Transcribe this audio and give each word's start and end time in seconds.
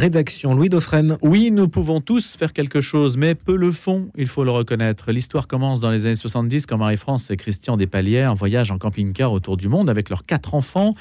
rédaction. 0.00 0.54
Louis 0.54 0.70
Dauphren. 0.70 1.18
Oui, 1.20 1.50
nous 1.50 1.68
pouvons 1.68 2.00
tous 2.00 2.34
faire 2.34 2.54
quelque 2.54 2.80
chose, 2.80 3.18
mais 3.18 3.34
peu 3.34 3.54
le 3.54 3.70
font, 3.70 4.08
il 4.16 4.28
faut 4.28 4.44
le 4.44 4.50
reconnaître. 4.50 5.12
L'histoire 5.12 5.46
commence 5.46 5.80
dans 5.80 5.90
les 5.90 6.06
années 6.06 6.16
70 6.16 6.64
quand 6.64 6.78
Marie-France 6.78 7.30
et 7.30 7.36
Christian 7.36 7.76
Despalières 7.76 8.34
voyagent 8.34 8.70
en 8.70 8.78
camping-car 8.78 9.30
autour 9.30 9.58
du 9.58 9.68
monde 9.68 9.90
avec 9.90 10.08
leurs 10.08 10.24
quatre 10.24 10.54
enfants. 10.54 10.94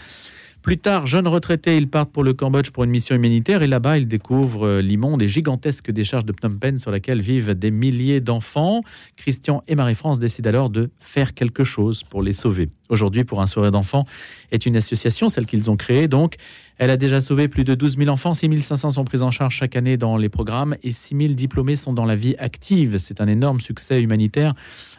Plus 0.62 0.78
tard, 0.78 1.08
jeunes 1.08 1.28
retraités, 1.28 1.78
ils 1.78 1.88
partent 1.88 2.12
pour 2.12 2.22
le 2.22 2.34
Cambodge 2.34 2.72
pour 2.72 2.84
une 2.84 2.90
mission 2.90 3.16
humanitaire 3.16 3.64
et 3.64 3.68
là-bas, 3.68 3.98
ils 3.98 4.08
découvrent 4.08 4.68
euh, 4.68 4.82
l'immonde 4.82 5.22
et 5.22 5.28
gigantesque 5.30 5.90
décharge 5.90 6.26
de 6.26 6.34
Phnom 6.34 6.58
Penh 6.58 6.78
sur 6.78 6.92
laquelle 6.92 7.22
vivent 7.22 7.54
des 7.54 7.72
milliers 7.72 8.20
d'enfants. 8.20 8.82
Christian 9.16 9.64
et 9.70 9.76
Marie-France 9.76 10.20
décident 10.20 10.50
alors 10.50 10.70
de 10.70 10.90
faire 11.00 11.34
quelque 11.34 11.64
chose 11.64 12.04
pour 12.04 12.22
les 12.22 12.34
sauver. 12.34 12.68
Aujourd'hui, 12.90 13.24
pour 13.24 13.42
un 13.42 13.48
soirée 13.48 13.72
d'enfants 13.72 14.06
est 14.52 14.66
une 14.66 14.76
association, 14.76 15.30
celle 15.30 15.46
qu'ils 15.46 15.72
ont 15.72 15.78
créée 15.78 16.10
donc. 16.10 16.36
Elle 16.78 16.90
a 16.90 16.98
déjà 16.98 17.22
sauvé 17.22 17.48
plus 17.48 17.64
de 17.64 17.74
12 17.74 17.98
000 17.98 18.10
enfants, 18.10 18.34
6 18.34 18.62
500 18.62 18.92
sont 18.92 19.06
pris 19.06 19.22
en 19.22 19.32
charge 19.32 19.56
chaque 19.56 19.78
année 19.78 19.96
dans 19.96 20.18
les 20.18 20.30
programmes 20.30 20.76
et 20.84 20.92
6 20.92 21.16
000 21.18 21.34
diplômés 21.36 21.78
sont 21.78 21.94
dans 21.94 22.06
la 22.06 22.16
vie 22.18 22.36
active. 22.38 22.98
C'est 22.98 23.22
un 23.22 23.28
énorme 23.28 23.62
succès 23.62 24.02
humanitaire. 24.02 24.54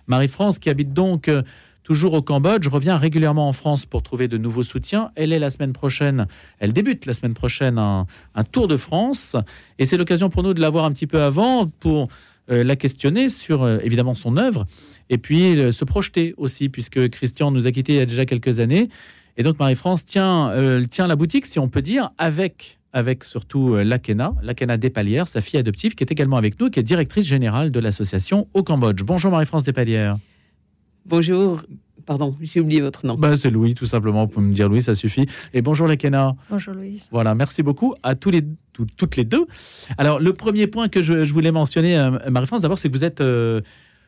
Marie-France, 0.06 0.58
qui 0.58 0.70
habite 0.70 0.92
donc 0.92 1.28
euh, 1.28 1.42
toujours 1.90 2.12
au 2.12 2.22
Cambodge, 2.22 2.68
revient 2.68 2.96
régulièrement 3.00 3.48
en 3.48 3.52
France 3.52 3.84
pour 3.84 4.04
trouver 4.04 4.28
de 4.28 4.38
nouveaux 4.38 4.62
soutiens. 4.62 5.10
Elle 5.16 5.32
est 5.32 5.40
la 5.40 5.50
semaine 5.50 5.72
prochaine, 5.72 6.28
elle 6.60 6.72
débute 6.72 7.04
la 7.04 7.14
semaine 7.14 7.34
prochaine 7.34 7.78
un, 7.78 8.06
Tour 8.52 8.68
de 8.68 8.76
France. 8.76 9.34
Et 9.80 9.86
c'est 9.86 9.96
l'occasion 9.96 10.30
pour 10.30 10.44
nous 10.44 10.54
de 10.54 10.60
la 10.60 10.70
voir 10.70 10.84
un 10.84 10.92
petit 10.92 11.08
peu 11.08 11.20
avant 11.20 11.66
pour 11.66 12.06
euh, 12.48 12.62
la 12.62 12.76
questionner 12.76 13.28
sur 13.28 13.64
euh, 13.64 13.78
évidemment 13.82 14.14
son 14.14 14.36
œuvre 14.36 14.66
et 15.08 15.18
puis 15.18 15.56
se 15.72 15.84
projeter 15.84 16.32
aussi, 16.36 16.68
puisque 16.68 17.08
Christian 17.08 17.50
nous 17.50 17.66
a 17.66 17.72
quittés 17.72 17.94
il 17.94 17.98
y 17.98 18.02
a 18.02 18.06
déjà 18.06 18.24
quelques 18.24 18.60
années. 18.60 18.88
Et 19.36 19.42
donc 19.42 19.58
Marie-France 19.58 20.04
tient, 20.04 20.50
euh, 20.50 20.86
tient 20.86 21.08
la 21.08 21.16
boutique, 21.16 21.44
si 21.44 21.58
on 21.58 21.68
peut 21.68 21.82
dire, 21.82 22.10
avec 22.18 22.78
avec 22.92 23.24
surtout 23.24 23.74
euh, 23.74 23.82
Lakena, 23.82 24.34
Lakena 24.42 24.76
Despalières, 24.76 25.26
sa 25.26 25.40
fille 25.40 25.58
adoptive, 25.58 25.96
qui 25.96 26.04
est 26.04 26.12
également 26.12 26.36
avec 26.36 26.60
nous, 26.60 26.70
qui 26.70 26.78
est 26.78 26.84
directrice 26.84 27.26
générale 27.26 27.72
de 27.72 27.80
l'association 27.80 28.46
au 28.54 28.62
Cambodge. 28.62 29.02
Bonjour 29.02 29.32
Marie-France 29.32 29.64
Despalières. 29.64 30.16
Bonjour, 31.06 31.62
pardon, 32.06 32.36
j'ai 32.40 32.60
oublié 32.60 32.80
votre 32.80 33.06
nom. 33.06 33.16
Ben, 33.16 33.36
c'est 33.36 33.50
Louis, 33.50 33.74
tout 33.74 33.86
simplement. 33.86 34.24
Vous 34.24 34.30
pouvez 34.30 34.46
me 34.46 34.52
dire 34.52 34.68
Louis, 34.68 34.82
ça 34.82 34.94
suffit. 34.94 35.26
Et 35.54 35.62
bonjour 35.62 35.86
Lakena. 35.86 36.36
Bonjour 36.50 36.74
Louise. 36.74 37.08
Voilà, 37.10 37.34
merci 37.34 37.62
beaucoup 37.62 37.94
à 38.02 38.14
tous 38.14 38.30
les, 38.30 38.42
toutes 38.96 39.16
les 39.16 39.24
deux. 39.24 39.46
Alors, 39.98 40.20
le 40.20 40.32
premier 40.32 40.66
point 40.66 40.88
que 40.88 41.02
je, 41.02 41.32
voulais 41.32 41.52
mentionner, 41.52 41.98
euh, 41.98 42.18
Marie-France, 42.30 42.60
d'abord, 42.60 42.78
c'est 42.78 42.88
que 42.88 42.96
vous 42.96 43.04
êtes 43.04 43.22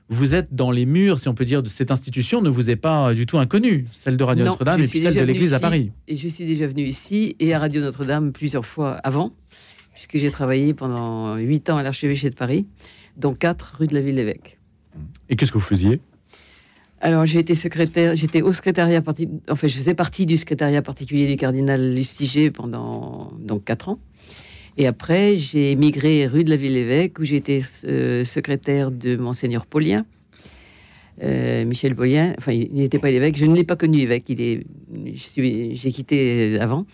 vous 0.09 0.35
êtes 0.35 0.55
dans 0.55 0.71
les 0.71 0.85
murs, 0.85 1.19
si 1.19 1.29
on 1.29 1.35
peut 1.35 1.45
dire, 1.45 1.63
de 1.63 1.69
cette 1.69 1.91
institution 1.91 2.43
ne 2.43 2.51
vous 2.51 2.71
est 2.71 2.77
pas 2.77 3.15
du 3.15 3.27
tout 3.27 3.39
inconnue, 3.39 3.87
celle 3.93 4.17
de 4.17 4.25
Radio 4.25 4.45
Notre-Dame 4.45 4.83
et 4.83 4.87
puis 4.87 5.01
celle 5.01 5.15
de 5.15 5.21
l'Église 5.21 5.55
à 5.55 5.61
Paris. 5.61 5.91
Et 6.09 6.17
je 6.17 6.29
suis 6.29 6.45
déjà 6.45 6.67
venue 6.67 6.85
ici 6.85 7.37
et 7.41 7.55
à 7.55 7.59
Radio 7.59 7.81
Notre-Dame 7.81 8.33
plusieurs 8.33 8.67
fois 8.67 8.93
avant, 8.93 9.33
puisque 9.95 10.19
j'ai 10.19 10.31
travaillé 10.31 10.75
pendant 10.75 11.37
huit 11.37 11.71
ans 11.71 11.79
à 11.79 11.83
l'archevêché 11.83 12.31
de 12.31 12.35
Paris, 12.35 12.67
dont 13.17 13.35
quatre 13.35 13.77
rue 13.79 13.87
de 13.87 13.95
la 13.95 14.01
Ville-l'Évêque. 14.01 14.59
Et 15.29 15.37
qu'est-ce 15.37 15.53
que 15.53 15.59
vous 15.59 15.65
faisiez? 15.65 16.01
Alors 17.03 17.27
j'ai 17.27 17.41
été 17.41 17.57
secrétaire, 17.57 18.15
j'étais 18.15 18.43
au 18.43 18.53
secrétariat 18.53 19.03
enfin 19.51 19.67
je 19.67 19.75
faisais 19.75 19.95
partie 19.95 20.25
du 20.25 20.39
secrétariat 20.39 20.83
particulier 20.83 21.27
du 21.27 21.37
cardinal 21.37 21.95
Lustiger 21.95 22.53
pendant 22.53 23.33
donc 23.41 23.65
quatre 23.65 23.89
ans. 23.89 23.99
Et 24.79 24.87
après, 24.87 25.37
j'ai 25.37 25.77
migré 25.77 26.27
rue 26.27 26.45
de 26.45 26.51
la 26.51 26.57
Ville-Évêque, 26.57 27.19
où 27.19 27.25
j'étais 27.25 27.61
euh, 27.85 28.25
secrétaire 28.25 28.91
de 28.91 29.17
Monseigneur 29.17 29.67
Paulien. 29.67 30.07
Euh, 31.23 31.67
Michel 31.67 31.95
Paulien, 31.95 32.35
enfin, 32.39 32.53
il 32.53 32.73
n'était 32.73 32.99
pas 32.99 33.11
l'évêque, 33.11 33.37
je 33.37 33.45
ne 33.45 33.55
l'ai 33.55 33.65
pas 33.65 33.77
connu 33.77 33.99
évêque, 34.01 34.25
il 34.29 34.41
est, 34.41 34.65
j'ai 35.15 35.91
quitté 35.93 36.57
avant. 36.59 36.87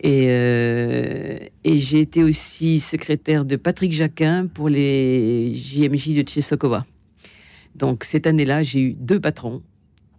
Et, 0.00 0.26
euh, 0.28 1.38
et 1.64 1.78
j'ai 1.78 2.00
été 2.00 2.22
aussi 2.22 2.78
secrétaire 2.78 3.44
de 3.44 3.56
Patrick 3.56 3.92
Jacquin 3.92 4.46
pour 4.46 4.68
les 4.68 5.52
JMJ 5.54 6.14
de 6.14 6.22
Tchesokova. 6.22 6.86
Donc 7.78 8.04
cette 8.04 8.26
année-là, 8.26 8.62
j'ai 8.62 8.80
eu 8.80 8.94
deux 8.94 9.20
patrons. 9.20 9.62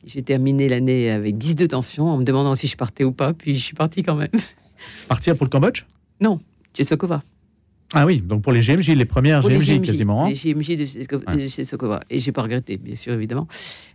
J'ai 0.06 0.22
terminé 0.22 0.70
l'année 0.70 1.10
avec 1.10 1.38
10 1.38 1.56
de 1.56 1.66
tension 1.66 2.08
en 2.08 2.18
me 2.18 2.24
demandant 2.24 2.56
si 2.56 2.68
je 2.68 2.78
partais 2.78 3.04
ou 3.04 3.12
pas, 3.12 3.34
puis 3.34 3.56
je 3.56 3.64
suis 3.64 3.76
parti 3.76 4.04
quand 4.04 4.16
même. 4.16 4.30
Partir 5.08 5.36
pour 5.36 5.46
le 5.46 5.50
Cambodge? 5.50 5.86
Non, 6.22 6.40
chez 6.74 6.84
Sokova. 6.84 7.24
Ah 7.94 8.06
oui, 8.06 8.22
donc 8.22 8.42
pour 8.42 8.52
les 8.52 8.62
GMJ, 8.62 8.90
les 8.90 9.06
premières 9.06 9.42
GMJ, 9.42 9.82
quasiment. 9.82 10.26
Hein. 10.26 10.30
Les 10.30 10.36
GMJ 10.36 10.76
de 10.76 11.48
chez, 11.48 11.64
Sokova. 11.64 12.02
Et 12.10 12.20
j'ai 12.20 12.34
pas 12.34 12.42
regretté, 12.42 12.78
bien 12.78 12.96
sûr, 12.96 13.14
évidemment. 13.14 13.48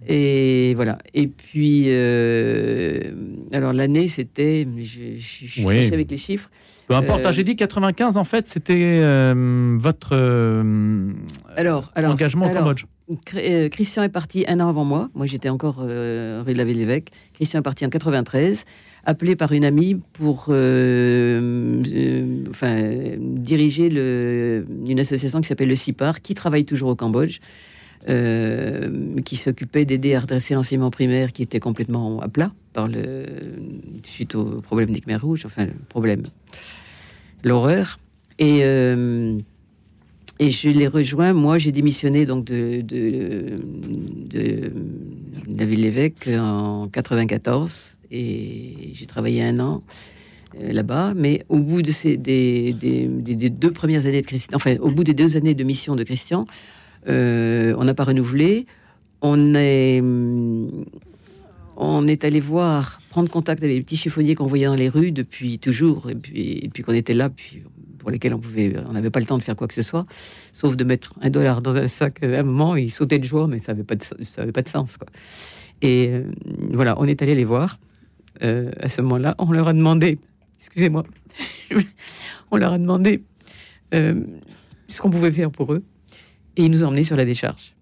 Et 0.08 0.72
voilà. 0.76 0.96
Et 1.12 1.26
puis, 1.26 1.84
euh, 1.88 3.12
alors 3.52 3.74
l'année, 3.74 4.08
c'était. 4.08 4.66
Je, 4.78 5.18
je, 5.18 5.46
suis 5.46 5.64
oui. 5.64 5.92
avec 5.92 6.10
les 6.10 6.16
chiffres. 6.16 6.50
Peu 6.88 6.94
importe, 6.94 7.26
euh, 7.26 7.32
j'ai 7.32 7.44
dit 7.44 7.54
95, 7.54 8.16
en 8.16 8.24
fait, 8.24 8.48
c'était 8.48 8.98
euh, 9.02 9.76
votre 9.78 10.14
alors, 11.56 11.92
alors, 11.94 12.12
engagement 12.12 12.50
au 12.50 12.54
Cambodge. 12.54 12.86
Christian 13.70 14.02
est 14.02 14.08
parti 14.08 14.44
un 14.48 14.60
an 14.60 14.68
avant 14.68 14.84
moi. 14.84 15.10
Moi, 15.14 15.26
j'étais 15.26 15.48
encore 15.48 15.76
rue 15.76 15.86
de 15.86 16.54
la 16.56 16.64
Ville-l'Évêque. 16.64 17.10
Christian 17.34 17.60
est 17.60 17.62
parti 17.62 17.84
en 17.84 17.90
93 17.90 18.64
appelé 19.04 19.36
par 19.36 19.52
une 19.52 19.64
amie 19.64 19.96
pour 20.12 20.46
euh, 20.48 21.82
euh, 21.92 22.44
enfin, 22.50 23.16
diriger 23.18 23.86
une 23.88 25.00
association 25.00 25.40
qui 25.40 25.48
s'appelle 25.48 25.68
le 25.68 25.76
CIPAR, 25.76 26.20
qui 26.20 26.34
travaille 26.34 26.64
toujours 26.64 26.90
au 26.90 26.94
Cambodge, 26.94 27.40
euh, 28.08 29.20
qui 29.24 29.36
s'occupait 29.36 29.84
d'aider 29.84 30.14
à 30.14 30.20
redresser 30.20 30.54
l'enseignement 30.54 30.90
primaire 30.90 31.32
qui 31.32 31.42
était 31.42 31.60
complètement 31.60 32.20
à 32.20 32.28
plat 32.28 32.52
par 32.72 32.88
le, 32.88 33.26
suite 34.04 34.34
au 34.34 34.60
problème 34.60 34.90
des 34.90 35.00
Khmer 35.00 35.16
rouges, 35.16 35.44
enfin 35.46 35.66
le 35.66 35.74
problème, 35.88 36.22
l'horreur. 37.42 37.98
Et, 38.38 38.62
et 40.38 40.50
je 40.50 40.68
l'ai 40.68 40.86
rejoint. 40.86 41.32
Moi, 41.32 41.58
j'ai 41.58 41.72
démissionné 41.72 42.26
donc 42.26 42.44
de, 42.44 42.80
de, 42.80 43.60
de, 44.28 44.72
la 45.56 45.64
ville-évêque 45.64 46.28
en 46.28 46.88
94 46.88 47.96
et 48.10 48.92
j'ai 48.94 49.06
travaillé 49.06 49.42
un 49.42 49.60
an 49.60 49.82
euh, 50.60 50.72
là-bas. 50.72 51.14
Mais 51.14 51.44
au 51.48 51.58
bout 51.58 51.82
de 51.82 51.90
ces, 51.90 52.16
des, 52.16 52.72
deux 52.72 53.70
premières 53.70 54.06
années 54.06 54.22
de 54.22 54.26
Christian, 54.26 54.56
enfin, 54.56 54.76
au 54.80 54.90
bout 54.90 55.04
des 55.04 55.14
deux 55.14 55.36
années 55.36 55.54
de 55.54 55.64
mission 55.64 55.96
de 55.96 56.04
Christian, 56.04 56.44
euh, 57.08 57.74
on 57.78 57.84
n'a 57.84 57.94
pas 57.94 58.04
renouvelé. 58.04 58.66
On 59.20 59.54
est, 59.54 60.02
on 61.76 62.06
est 62.06 62.24
allé 62.24 62.40
voir, 62.40 63.00
prendre 63.10 63.30
contact 63.30 63.62
avec 63.62 63.76
les 63.76 63.82
petits 63.82 63.96
chiffonniers 63.96 64.34
qu'on 64.34 64.46
voyait 64.46 64.66
dans 64.66 64.74
les 64.74 64.88
rues 64.88 65.12
depuis 65.12 65.58
toujours, 65.58 66.10
et 66.10 66.14
puis, 66.14 66.68
puis 66.72 66.82
qu'on 66.82 66.92
était 66.92 67.14
là, 67.14 67.30
puis 67.30 67.62
pour 68.02 68.10
lesquels 68.10 68.34
on 68.34 68.38
pouvait, 68.40 68.74
on 68.88 68.92
n'avait 68.92 69.10
pas 69.10 69.20
le 69.20 69.26
temps 69.26 69.38
de 69.38 69.44
faire 69.44 69.54
quoi 69.54 69.68
que 69.68 69.74
ce 69.74 69.82
soit, 69.82 70.04
sauf 70.52 70.76
de 70.76 70.82
mettre 70.82 71.14
un 71.22 71.30
dollar 71.30 71.62
dans 71.62 71.76
un 71.76 71.86
sac. 71.86 72.22
À 72.22 72.26
un 72.26 72.42
moment, 72.42 72.74
ils 72.74 72.90
sautaient 72.90 73.20
de 73.20 73.24
joie, 73.24 73.46
mais 73.46 73.60
ça 73.60 73.72
n'avait 73.72 73.84
pas 73.84 73.94
de, 73.94 74.02
ça 74.02 74.42
avait 74.42 74.52
pas 74.52 74.62
de 74.62 74.68
sens, 74.68 74.96
quoi. 74.96 75.06
Et 75.82 76.08
euh, 76.08 76.24
voilà, 76.72 77.00
on 77.00 77.04
est 77.04 77.22
allé 77.22 77.36
les 77.36 77.44
voir. 77.44 77.78
Euh, 78.42 78.72
à 78.80 78.88
ce 78.88 79.02
moment-là, 79.02 79.36
on 79.38 79.52
leur 79.52 79.68
a 79.68 79.72
demandé, 79.72 80.18
excusez-moi, 80.58 81.04
on 82.50 82.56
leur 82.56 82.72
a 82.72 82.78
demandé 82.78 83.22
euh, 83.94 84.20
ce 84.88 85.00
qu'on 85.00 85.10
pouvait 85.10 85.30
faire 85.30 85.50
pour 85.50 85.72
eux, 85.72 85.84
et 86.56 86.64
ils 86.64 86.70
nous 86.70 86.82
ont 86.82 86.88
emmenés 86.88 87.04
sur 87.04 87.16
la 87.16 87.24
décharge, 87.24 87.74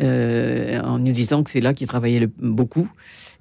euh, 0.00 0.80
en 0.82 1.00
nous 1.00 1.12
disant 1.12 1.42
que 1.42 1.50
c'est 1.50 1.60
là 1.60 1.74
qu'ils 1.74 1.88
travaillaient 1.88 2.28
beaucoup. 2.38 2.88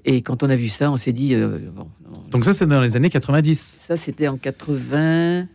Et 0.03 0.23
quand 0.23 0.41
on 0.41 0.49
a 0.49 0.55
vu 0.55 0.67
ça, 0.67 0.89
on 0.89 0.95
s'est 0.95 1.13
dit. 1.13 1.35
Bon, 1.35 1.87
donc, 2.31 2.43
ça, 2.43 2.53
c'est 2.53 2.65
dans 2.65 2.81
les 2.81 2.95
années 2.95 3.11
90 3.11 3.77
Ça, 3.87 3.97
c'était 3.97 4.27
en 4.27 4.37
80. 4.37 5.47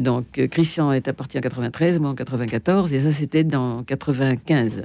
Donc, 0.00 0.26
Christian 0.50 0.92
est 0.92 1.12
parti 1.12 1.38
en 1.38 1.40
93, 1.40 1.98
moi 1.98 2.10
en 2.10 2.14
94, 2.14 2.92
et 2.92 3.00
ça, 3.00 3.12
c'était 3.12 3.44
dans 3.44 3.82
95. 3.82 4.84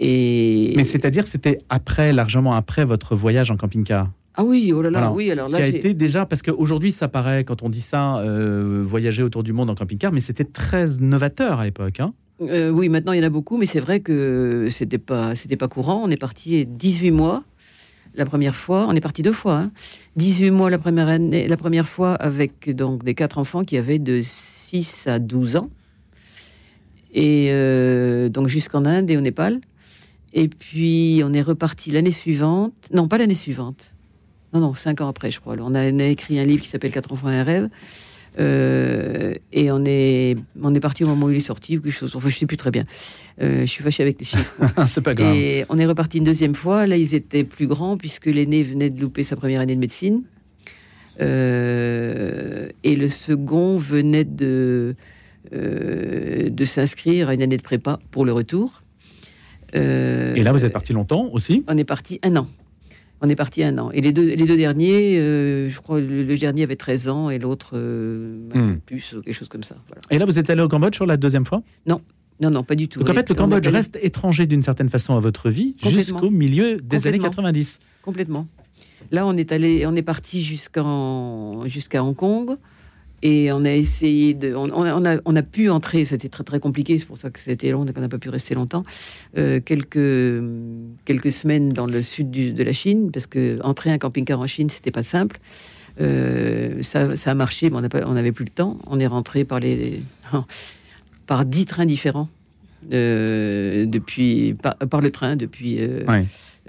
Mais 0.00 0.84
c'est-à-dire 0.84 1.24
que 1.24 1.30
c'était 1.30 1.60
après, 1.68 2.12
largement 2.12 2.54
après 2.54 2.84
votre 2.84 3.16
voyage 3.16 3.50
en 3.50 3.56
camping-car 3.56 4.08
ah 4.36 4.44
oui, 4.44 4.72
oh 4.74 4.80
là 4.80 4.90
là, 4.90 5.12
oui. 5.12 5.30
Alors 5.30 5.48
là, 5.48 5.58
qui 5.58 5.64
a 5.64 5.66
été 5.66 5.92
déjà 5.92 6.24
parce 6.24 6.40
qu'aujourd'hui, 6.40 6.92
ça 6.92 7.08
paraît 7.08 7.44
quand 7.44 7.62
on 7.62 7.68
dit 7.68 7.80
ça, 7.80 8.18
euh, 8.18 8.82
voyager 8.86 9.22
autour 9.22 9.42
du 9.42 9.52
monde 9.52 9.68
en 9.68 9.74
camping-car, 9.74 10.12
mais 10.12 10.20
c'était 10.20 10.44
très 10.44 10.86
novateur 11.00 11.60
à 11.60 11.64
l'époque. 11.64 12.00
Hein 12.00 12.14
euh, 12.42 12.70
oui, 12.70 12.88
maintenant 12.88 13.12
il 13.12 13.18
y 13.18 13.22
en 13.22 13.26
a 13.26 13.30
beaucoup, 13.30 13.58
mais 13.58 13.66
c'est 13.66 13.80
vrai 13.80 14.00
que 14.00 14.68
c'était 14.70 14.98
pas, 14.98 15.34
c'était 15.34 15.56
pas 15.56 15.68
courant. 15.68 16.00
On 16.04 16.10
est 16.10 16.16
parti 16.16 16.64
18 16.64 17.10
mois 17.10 17.42
la 18.14 18.26
première 18.26 18.56
fois. 18.56 18.86
On 18.88 18.94
est 18.94 19.00
parti 19.00 19.22
deux 19.22 19.32
fois. 19.32 19.70
18 20.16 20.48
hein. 20.48 20.52
mois 20.52 20.70
la 20.70 20.78
première 20.78 21.08
année, 21.08 21.48
la 21.48 21.56
première 21.56 21.88
fois 21.88 22.14
avec 22.14 22.74
donc 22.74 23.04
des 23.04 23.14
quatre 23.14 23.38
enfants 23.38 23.64
qui 23.64 23.76
avaient 23.76 23.98
de 23.98 24.22
6 24.24 25.06
à 25.06 25.18
12 25.18 25.56
ans, 25.56 25.70
et 27.12 27.48
euh, 27.50 28.28
donc 28.28 28.48
jusqu'en 28.48 28.84
Inde 28.84 29.10
et 29.10 29.16
au 29.16 29.20
Népal. 29.20 29.60
Et 30.32 30.48
puis, 30.48 31.22
on 31.24 31.32
est 31.32 31.42
reparti 31.42 31.90
l'année 31.90 32.12
suivante. 32.12 32.72
Non, 32.92 33.08
pas 33.08 33.18
l'année 33.18 33.34
suivante. 33.34 33.92
Non, 34.52 34.60
non, 34.60 34.74
cinq 34.74 35.00
ans 35.00 35.08
après, 35.08 35.30
je 35.30 35.40
crois. 35.40 35.56
on, 35.58 35.74
a, 35.74 35.86
écrit 35.86 36.38
un 36.38 36.44
livre 36.44 36.62
qui 36.62 36.68
s'appelle 36.68 36.92
Quatre 36.92 37.12
enfants 37.12 37.30
et 37.30 37.36
un 37.36 37.44
rêve. 37.44 37.68
Euh, 38.38 39.34
et 39.52 39.70
on 39.70 39.84
est, 39.84 40.36
on 40.62 40.74
est 40.74 40.80
parti 40.80 41.04
au 41.04 41.08
moment 41.08 41.26
où 41.26 41.30
il 41.30 41.36
est 41.36 41.40
sorti 41.40 41.76
ou 41.76 41.80
quelque 41.80 41.92
chose. 41.92 42.14
Enfin, 42.14 42.28
je 42.28 42.36
sais 42.36 42.46
plus 42.46 42.56
très 42.56 42.70
bien. 42.70 42.84
Euh, 43.42 43.62
je 43.62 43.66
suis 43.66 43.82
fâché 43.82 44.02
avec 44.02 44.18
les 44.20 44.26
chiffres. 44.26 44.54
c'est 44.86 45.00
pas 45.00 45.14
grave. 45.14 45.34
Et 45.34 45.64
on 45.68 45.78
est 45.78 45.86
reparti 45.86 46.18
une 46.18 46.24
deuxième 46.24 46.54
fois. 46.54 46.86
Là, 46.86 46.96
ils 46.96 47.14
étaient 47.14 47.44
plus 47.44 47.66
grands 47.66 47.96
puisque 47.96 48.26
l'aîné 48.26 48.62
venait 48.62 48.90
de 48.90 49.00
louper 49.00 49.22
sa 49.22 49.36
première 49.36 49.60
année 49.60 49.74
de 49.74 49.80
médecine. 49.80 50.22
Euh, 51.20 52.68
et 52.84 52.96
le 52.96 53.08
second 53.08 53.78
venait 53.78 54.24
de, 54.24 54.94
de 55.52 56.64
s'inscrire 56.64 57.28
à 57.28 57.34
une 57.34 57.42
année 57.42 57.56
de 57.56 57.62
prépa 57.62 57.98
pour 58.10 58.24
le 58.24 58.32
retour. 58.32 58.82
Et 59.74 60.42
là, 60.42 60.52
vous 60.52 60.64
êtes 60.64 60.72
parti 60.72 60.92
longtemps 60.92 61.28
aussi? 61.32 61.64
On 61.68 61.76
est 61.76 61.84
parti 61.84 62.18
un 62.22 62.36
an. 62.36 62.48
On 63.22 63.28
est 63.28 63.36
parti 63.36 63.62
un 63.62 63.76
an. 63.78 63.90
Et 63.92 64.00
les 64.00 64.12
deux, 64.12 64.34
les 64.34 64.46
deux 64.46 64.56
derniers, 64.56 65.16
je 65.68 65.80
crois 65.80 66.00
le, 66.00 66.24
le, 66.24 66.38
dernier 66.38 66.62
avait 66.62 66.76
13 66.76 67.08
ans 67.08 67.30
et 67.30 67.38
l'autre 67.38 67.76
hmm. 67.76 68.78
plus, 68.86 69.14
quelque 69.24 69.34
chose 69.34 69.48
comme 69.48 69.62
ça. 69.62 69.76
Et 70.10 70.18
là, 70.18 70.24
vous 70.24 70.38
êtes 70.38 70.48
allé 70.48 70.62
au 70.62 70.68
Cambodge 70.68 70.94
sur 70.94 71.06
la 71.06 71.16
deuxième 71.16 71.44
fois? 71.44 71.62
Non. 71.86 72.00
Non, 72.40 72.50
non, 72.50 72.64
pas 72.64 72.74
du 72.74 72.88
tout. 72.88 73.00
Donc 73.00 73.10
en 73.10 73.14
fait, 73.14 73.28
le 73.28 73.34
Cambodge 73.34 73.68
reste 73.68 73.98
étranger 74.00 74.46
d'une 74.46 74.62
certaine 74.62 74.88
façon 74.88 75.14
à 75.16 75.20
votre 75.20 75.50
vie 75.50 75.76
jusqu'au 75.82 76.30
milieu 76.30 76.80
des 76.80 77.06
années 77.06 77.18
90. 77.18 77.78
Complètement. 78.02 78.46
Là, 79.10 79.26
on 79.26 79.36
est 79.36 79.52
allé, 79.52 79.84
on 79.86 79.94
est 79.94 80.02
parti 80.02 80.42
jusqu'en 80.42 81.66
jusqu'à 81.66 82.02
Hong 82.02 82.16
Kong. 82.16 82.56
Et 83.22 83.52
on 83.52 83.64
a 83.64 83.72
essayé 83.72 84.32
de. 84.32 84.54
On, 84.54 84.70
a, 84.84 85.20
on 85.24 85.36
a, 85.36 85.42
pu 85.42 85.68
entrer, 85.68 86.04
c'était 86.06 86.28
très 86.28 86.44
très 86.44 86.58
compliqué, 86.58 86.98
c'est 86.98 87.04
pour 87.04 87.18
ça 87.18 87.30
que 87.30 87.38
c'était 87.38 87.70
long, 87.70 87.84
donc 87.84 87.94
on 87.98 88.00
n'a 88.00 88.08
pas 88.08 88.18
pu 88.18 88.30
rester 88.30 88.54
longtemps. 88.54 88.82
Euh, 89.36 89.60
quelques, 89.60 90.42
quelques 91.04 91.32
semaines 91.32 91.72
dans 91.72 91.86
le 91.86 92.02
sud 92.02 92.30
de 92.30 92.62
la 92.62 92.72
Chine, 92.72 93.10
parce 93.12 93.26
que 93.26 93.60
entrer 93.62 93.90
un 93.90 93.98
camping-car 93.98 94.40
en 94.40 94.46
Chine, 94.46 94.70
c'était 94.70 94.90
pas 94.90 95.02
simple. 95.02 95.38
Euh, 96.00 96.82
ça, 96.82 97.10
a 97.26 97.34
marché, 97.34 97.68
mais 97.68 97.76
on 98.06 98.14
n'avait 98.14 98.32
plus 98.32 98.44
le 98.44 98.50
temps. 98.50 98.78
On 98.86 98.98
est 98.98 99.06
rentré 99.06 99.44
par 99.44 99.60
les. 99.60 100.02
par 101.26 101.44
dix 101.44 101.66
trains 101.66 101.86
différents, 101.86 102.28
euh, 102.92 103.84
depuis, 103.84 104.54
par, 104.54 105.00
le 105.02 105.10
train, 105.10 105.36
depuis. 105.36 105.78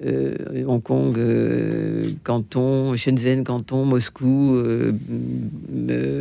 Hong 0.03 0.81
Kong, 0.81 1.17
euh, 1.17 2.09
Canton, 2.23 2.95
Shenzhen, 2.95 3.43
Canton, 3.43 3.85
Moscou, 3.85 4.55
euh, 4.55 4.93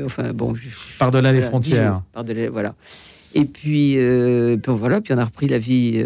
enfin 0.04 0.32
bon. 0.32 0.54
Par-delà 0.98 1.32
les 1.32 1.42
frontières. 1.42 2.02
Par-delà, 2.12 2.50
voilà. 2.50 2.74
Et 3.34 3.44
puis, 3.44 3.96
puis, 3.96 4.72
voilà, 4.72 5.00
puis 5.00 5.14
on 5.14 5.18
a 5.18 5.24
repris 5.24 5.48
la 5.48 5.58
vie 5.58 6.04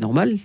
normale. 0.00 0.36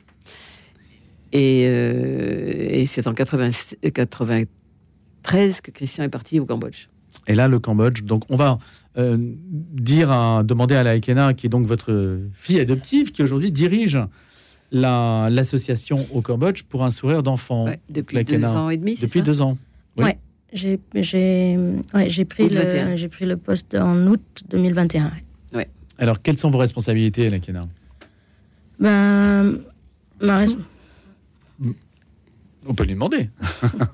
Et, 1.31 1.63
et 1.63 2.86
c'est 2.86 3.07
en 3.07 3.12
1993 3.12 5.62
que 5.62 5.71
Christian 5.71 6.04
est 6.04 6.09
parti 6.09 6.39
au 6.39 6.45
Cambodge. 6.45 6.88
Et 7.27 7.36
là, 7.36 7.48
le 7.48 7.59
Cambodge, 7.59 8.04
donc 8.04 8.24
on 8.30 8.36
va 8.36 8.59
dire, 8.95 10.12
à, 10.12 10.44
demander 10.44 10.75
à 10.75 10.83
la 10.83 10.98
Ekena, 10.98 11.33
qui 11.33 11.48
est 11.48 11.50
donc 11.50 11.65
votre 11.65 12.19
fille 12.33 12.59
adoptive, 12.59 13.12
qui 13.12 13.24
aujourd'hui 13.24 13.51
dirige 13.51 13.98
l'association 14.72 16.06
au 16.14 16.22
Cambodge 16.22 16.64
pour 16.64 16.84
un 16.84 16.90
sourire 16.90 17.24
d'enfant. 17.24 17.68
depuis 17.90 18.24
deux 18.24 18.44
ans 18.46 18.69
et 18.69 18.78
demi. 18.78 18.96
Depuis 18.96 19.22
deux 19.22 19.42
ans. 19.42 19.58
Oui. 19.98 20.06
Ouais, 20.06 20.18
j'ai 20.54 20.80
ouais, 20.94 22.25
pris, 22.25 22.50
le, 22.50 23.08
pris 23.08 23.25
le 23.25 23.38
poste 23.38 23.75
en 23.75 24.08
août 24.08 24.44
2021. 24.50 25.12
Ouais. 25.54 25.68
Alors, 25.98 26.22
quelles 26.22 26.38
sont 26.38 26.50
vos 26.50 26.58
responsabilités, 26.58 27.30
Lakena 27.30 27.68
ben, 28.80 29.58
ma 30.22 30.46
On 32.68 32.74
peut 32.74 32.84
lui 32.84 32.94
demander. 32.94 33.30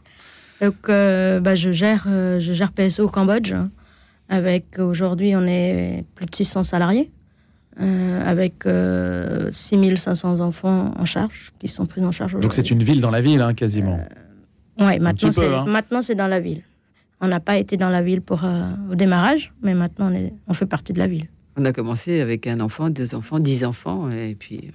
Donc, 0.62 0.90
euh, 0.90 1.40
ben, 1.40 1.56
je, 1.56 1.72
gère, 1.72 2.06
euh, 2.08 2.40
je 2.40 2.54
gère 2.54 2.72
PSO 2.72 3.06
au 3.06 3.10
Cambodge. 3.10 3.54
Avec 4.30 4.80
aujourd'hui, 4.80 5.36
on 5.36 5.46
est 5.46 6.06
plus 6.16 6.25
de 6.25 6.36
600 6.36 6.64
salariés. 6.64 7.12
Euh, 7.81 8.22
avec 8.24 8.66
6500 9.52 10.40
euh, 10.40 10.44
enfants 10.44 10.94
en 10.96 11.06
charge, 11.06 11.52
qui 11.60 11.68
sont 11.68 11.88
pris 11.88 12.04
en 12.06 12.12
charge 12.12 12.40
Donc 12.40 12.54
c'est 12.54 12.70
une 12.70 12.84
ville 12.84 13.02
dans 13.02 13.10
la 13.10 13.20
ville, 13.20 13.42
hein, 13.42 13.56
quasiment 13.56 14.00
euh, 14.80 14.86
Oui, 14.86 15.00
maintenant 15.00 15.31
c'est 15.31 15.52
hein. 15.52 15.66
maintenant 15.68 16.02
c'est 16.02 16.14
dans 16.14 16.28
la 16.28 16.40
ville. 16.40 16.62
On 17.20 17.28
n'a 17.28 17.40
pas 17.40 17.58
été 17.58 17.75
dans 17.75 17.90
la 17.90 18.04
ville 18.04 18.22
pour, 18.22 18.44
au 18.92 18.96
démarrage, 18.96 19.54
mais 19.64 19.74
maintenant 19.74 20.12
on, 20.12 20.14
est, 20.14 20.34
on 20.48 20.54
fait 20.54 20.68
partie 20.68 20.94
de 20.94 21.00
la 21.00 21.08
ville. 21.08 21.25
On 21.58 21.66
a 21.66 21.74
commencé 21.74 22.20
avec 22.20 22.46
un 22.46 22.60
enfant, 22.60 22.92
deux 22.92 23.16
enfants, 23.16 23.40
dix 23.40 23.66
enfants, 23.66 24.12
et 24.12 24.36
puis... 24.36 24.70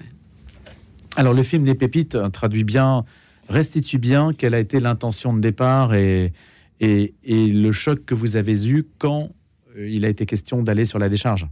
Alors 1.16 1.34
le 1.34 1.42
film 1.44 1.66
Les 1.66 1.74
Pépites 1.74 2.16
traduit 2.32 2.64
bien, 2.64 3.04
restitue 3.48 3.98
bien 3.98 4.32
quelle 4.32 4.54
a 4.54 4.58
été 4.58 4.80
l'intention 4.80 5.32
de 5.34 5.40
départ 5.40 5.94
et, 5.94 6.32
et, 6.80 7.14
et, 7.22 7.48
le 7.48 7.70
choc 7.70 8.04
que 8.04 8.14
vous 8.14 8.36
avez 8.36 8.66
eu 8.66 8.86
quand 8.98 9.30
il 9.78 10.04
a 10.04 10.08
été 10.08 10.26
question 10.26 10.62
d'aller 10.62 10.84
sur 10.84 10.98
la 10.98 11.08
décharge. 11.08 11.46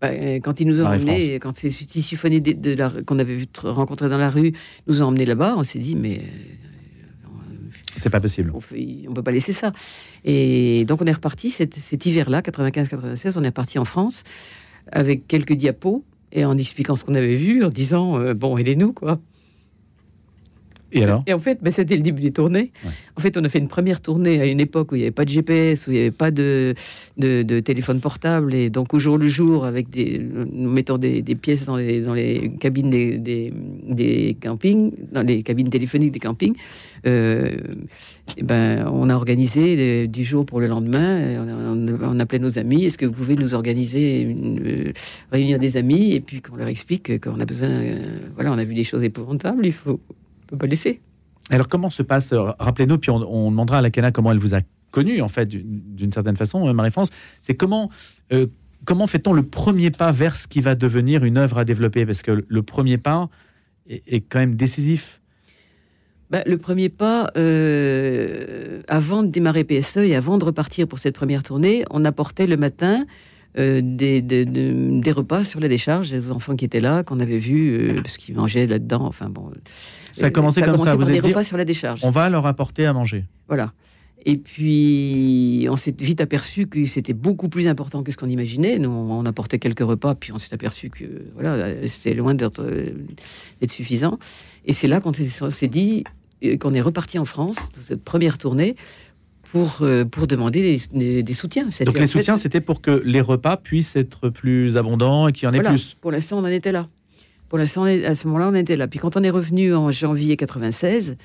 Bah, 0.00 0.08
euh, 0.10 0.40
quand 0.40 0.60
ils 0.60 0.66
nous 0.66 0.80
ont 0.80 0.86
emmenés, 0.86 1.38
quand 1.40 1.56
ces 1.56 1.68
de, 1.70 2.52
de 2.52 3.02
qu'on 3.02 3.18
avait 3.18 3.36
vu 3.36 3.46
rencontrer 3.62 4.08
dans 4.08 4.18
la 4.18 4.30
rue 4.30 4.52
nous 4.86 5.02
ont 5.02 5.06
emmenés 5.06 5.24
là-bas, 5.24 5.54
on 5.56 5.62
s'est 5.62 5.78
dit 5.78 5.96
mais 5.96 6.18
euh, 6.18 6.54
c'est 7.96 8.10
pas 8.10 8.20
possible. 8.20 8.52
On, 8.54 8.58
ne 8.58 9.14
peut 9.14 9.22
pas 9.22 9.30
laisser 9.30 9.52
ça. 9.52 9.72
Et 10.24 10.84
donc 10.84 11.00
on 11.00 11.06
est 11.06 11.12
reparti 11.12 11.50
cet, 11.50 11.74
cet 11.74 12.06
hiver-là, 12.06 12.40
95-96, 12.40 13.38
on 13.38 13.44
est 13.44 13.48
reparti 13.48 13.78
en 13.78 13.84
France 13.84 14.24
avec 14.90 15.26
quelques 15.26 15.54
diapos 15.54 16.04
et 16.32 16.44
en 16.44 16.58
expliquant 16.58 16.96
ce 16.96 17.04
qu'on 17.04 17.14
avait 17.14 17.36
vu, 17.36 17.64
en 17.64 17.70
disant 17.70 18.18
euh, 18.18 18.34
bon 18.34 18.58
aidez-nous 18.58 18.92
quoi. 18.92 19.20
Et 20.94 21.02
alors 21.02 21.24
Et 21.26 21.32
en 21.32 21.38
fait, 21.38 21.58
ben, 21.60 21.72
c'était 21.72 21.96
le 21.96 22.02
début 22.02 22.22
des 22.22 22.30
tournées. 22.30 22.70
En 23.16 23.20
fait, 23.20 23.36
on 23.36 23.44
a 23.44 23.48
fait 23.48 23.58
une 23.58 23.68
première 23.68 24.00
tournée 24.00 24.40
à 24.40 24.46
une 24.46 24.60
époque 24.60 24.92
où 24.92 24.94
il 24.94 24.98
n'y 24.98 25.04
avait 25.04 25.10
pas 25.10 25.24
de 25.24 25.30
GPS, 25.30 25.86
où 25.86 25.90
il 25.90 25.94
n'y 25.94 26.00
avait 26.00 26.10
pas 26.10 26.30
de, 26.30 26.74
de, 27.18 27.60
téléphone 27.60 28.00
portable. 28.00 28.54
Et 28.54 28.70
donc, 28.70 28.94
au 28.94 28.98
jour 28.98 29.18
le 29.18 29.28
jour, 29.28 29.64
avec 29.64 29.90
des, 29.90 30.18
nous 30.18 30.70
mettant 30.70 30.96
des, 30.96 31.22
pièces 31.34 31.66
dans 31.66 31.76
les, 31.76 32.00
dans 32.00 32.14
les 32.14 32.52
cabines 32.60 32.90
des, 32.90 33.18
des, 33.18 34.36
campings, 34.40 34.92
dans 35.12 35.22
les 35.22 35.42
cabines 35.42 35.68
téléphoniques 35.68 36.12
des 36.12 36.20
campings, 36.20 36.54
euh, 37.06 37.56
et 38.36 38.42
ben, 38.42 38.86
on 38.90 39.10
a 39.10 39.14
organisé 39.14 40.06
du 40.06 40.24
jour 40.24 40.46
pour 40.46 40.60
le 40.60 40.66
lendemain. 40.66 41.44
On, 42.02 42.20
appelait 42.20 42.38
nos 42.38 42.58
amis. 42.58 42.84
Est-ce 42.84 42.98
que 42.98 43.06
vous 43.06 43.12
pouvez 43.12 43.36
nous 43.36 43.54
organiser, 43.54 44.22
une, 44.22 44.60
euh, 44.64 44.92
réunir 45.30 45.58
des 45.58 45.76
amis? 45.76 46.12
Et 46.12 46.20
puis 46.20 46.40
qu'on 46.40 46.56
leur 46.56 46.68
explique 46.68 47.20
qu'on 47.20 47.40
a 47.40 47.44
besoin. 47.44 47.68
Euh, 47.68 48.18
voilà, 48.34 48.52
on 48.52 48.58
a 48.58 48.64
vu 48.64 48.74
des 48.74 48.84
choses 48.84 49.02
épouvantables. 49.02 49.66
Il 49.66 49.72
faut 49.72 50.00
peut 50.46 50.58
pas 50.58 50.66
laisser. 50.66 51.00
Alors 51.50 51.68
comment 51.68 51.90
se 51.90 52.02
passe, 52.02 52.32
euh, 52.32 52.42
rappelez-nous, 52.58 52.98
puis 52.98 53.10
on, 53.10 53.50
demandera 53.50 53.78
à 53.78 53.82
la 53.82 53.90
Cana 53.90 54.10
comment 54.12 54.32
elle 54.32 54.38
vous 54.38 54.54
a 54.54 54.60
connu 54.90 55.20
en 55.20 55.28
fait 55.28 55.46
d'une 55.46 56.12
certaine 56.12 56.36
façon, 56.36 56.66
euh, 56.68 56.72
Marie-France, 56.72 57.10
c'est 57.40 57.54
comment, 57.54 57.90
euh, 58.32 58.46
comment 58.84 59.06
fait-on 59.06 59.32
le 59.32 59.42
premier 59.42 59.90
pas 59.90 60.12
vers 60.12 60.36
ce 60.36 60.48
qui 60.48 60.60
va 60.60 60.74
devenir 60.74 61.24
une 61.24 61.36
œuvre 61.36 61.58
à 61.58 61.64
développer? 61.64 62.06
Parce 62.06 62.22
que 62.22 62.44
le 62.46 62.62
premier 62.62 62.96
pas 62.96 63.28
est, 63.88 64.20
quand 64.20 64.38
même 64.38 64.56
décisif. 64.56 65.20
Bah, 66.30 66.42
le 66.46 66.56
premier 66.56 66.88
pas, 66.88 67.24
avant 68.88 69.22
de 69.22 69.28
démarrer 69.28 69.64
PSE 69.64 69.98
et 69.98 70.14
avant 70.14 70.38
de 70.38 70.44
repartir 70.44 70.88
pour 70.88 70.98
cette 70.98 71.14
première 71.14 71.42
tournée, 71.42 71.84
on 71.90 72.04
apportait 72.06 72.46
le 72.46 72.56
matin 72.56 73.04
des, 73.56 74.20
des, 74.22 75.12
repas 75.12 75.44
sur 75.44 75.60
la 75.60 75.68
décharge 75.68 76.12
aux 76.12 76.30
enfants 76.32 76.56
qui 76.56 76.64
étaient 76.64 76.80
là, 76.80 77.04
qu'on 77.04 77.20
avait 77.20 77.38
vus, 77.38 78.00
parce 78.02 78.16
qu'ils 78.16 78.34
mangeaient 78.34 78.66
là-dedans. 78.66 79.04
Enfin 79.06 79.28
bon, 79.28 79.50
ça 80.12 80.26
a 80.26 80.30
commencé 80.30 80.62
comme 80.62 80.78
ça. 80.78 80.96
Vous 80.96 81.08
avez 81.08 81.20
des 81.20 81.28
repas 81.28 81.44
sur 81.44 81.56
la 81.56 81.64
décharge. 81.64 82.00
On 82.02 82.10
va 82.10 82.28
leur 82.28 82.46
apporter 82.46 82.86
à 82.86 82.92
manger. 82.92 83.24
Voilà. 83.48 83.72
Et 84.26 84.38
puis, 84.38 85.66
on 85.70 85.76
s'est 85.76 85.94
vite 86.00 86.20
aperçu 86.20 86.66
que 86.66 86.86
c'était 86.86 87.12
beaucoup 87.12 87.48
plus 87.48 87.68
important 87.68 88.02
que 88.02 88.10
ce 88.10 88.16
qu'on 88.16 88.28
imaginait. 88.28 88.78
Nous, 88.78 88.88
on 88.88 89.26
apportait 89.26 89.58
quelques 89.58 89.80
repas, 89.80 90.14
puis 90.14 90.32
on 90.32 90.38
s'est 90.38 90.54
aperçu 90.54 90.88
que 90.88 91.04
voilà, 91.34 91.86
c'était 91.88 92.14
loin 92.14 92.34
d'être 92.34 92.64
suffisant. 93.68 94.18
Et 94.64 94.72
c'est 94.72 94.88
là 94.88 95.00
qu'on 95.00 95.12
s'est 95.12 95.68
dit 95.68 96.04
qu'on 96.60 96.74
est 96.74 96.80
reparti 96.80 97.18
en 97.18 97.24
France, 97.24 97.56
de 97.76 97.80
cette 97.80 98.02
première 98.02 98.38
tournée, 98.38 98.76
pour, 99.54 99.78
euh, 99.82 100.04
pour 100.04 100.26
demander 100.26 100.80
des, 100.92 101.32
soutiens. 101.32 101.68
Donc 101.86 101.96
les 101.96 102.08
soutiens, 102.08 102.36
c'était 102.36 102.60
pour 102.60 102.80
que 102.80 103.00
les 103.04 103.20
repas 103.20 103.56
puissent 103.56 103.94
être 103.94 104.28
plus 104.28 104.76
abondants 104.76 105.28
et 105.28 105.32
qu'il 105.32 105.44
y 105.44 105.48
en 105.48 105.52
ait 105.52 105.60
plus. 105.60 105.96
Pour 106.00 106.10
l'instant, 106.10 106.38
on 106.38 106.42
en 106.42 106.46
était 106.46 106.72
là. 106.72 106.88
Pour 107.48 107.58
l'instant, 107.58 107.84
à 107.84 108.16
ce 108.16 108.26
moment-là, 108.26 108.48
on 108.48 108.54
était 108.56 108.74
là. 108.74 108.88
Puis 108.88 108.98
quand 108.98 109.16
on 109.16 109.22
est 109.22 109.30
revenu 109.30 109.72
en 109.72 109.92
janvier 109.92 110.36
96, 110.36 111.16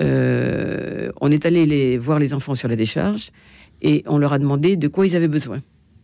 euh, 0.00 1.12
on 1.20 1.30
est 1.30 1.46
allé 1.46 1.64
les, 1.64 1.96
voir 1.96 2.18
les 2.18 2.34
enfants 2.34 2.56
sur 2.56 2.66
la 2.66 2.74
décharge 2.74 3.30
et 3.82 4.02
on 4.06 4.18
leur 4.18 4.32
a 4.32 4.40
demandé 4.40 4.76
de 4.76 4.88
quoi 4.88 5.06
ils 5.06 5.14
avaient 5.14 5.28
besoin. 5.28 5.58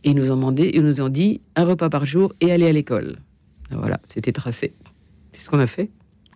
Et 0.05 0.11
ils 0.11 0.15
nous 0.15 0.31
ont 0.31 0.37
demandé, 0.37 0.71
ils 0.73 0.83
nous 0.83 1.01
ont 1.01 1.09
dit 1.09 1.41
un 1.57 1.65
repas 1.65 1.91
par 1.91 2.07
jour 2.07 2.33
et 2.41 2.53
aller 2.53 2.69
à 2.69 2.73
l'école. 2.73 3.17
Voilà, 3.73 3.99
c'était 4.07 4.31
tracé. 4.31 4.73
C'est 5.33 5.47
ce 5.47 5.51
qu'on 5.51 5.59
a 5.59 5.67
fait. 5.67 5.91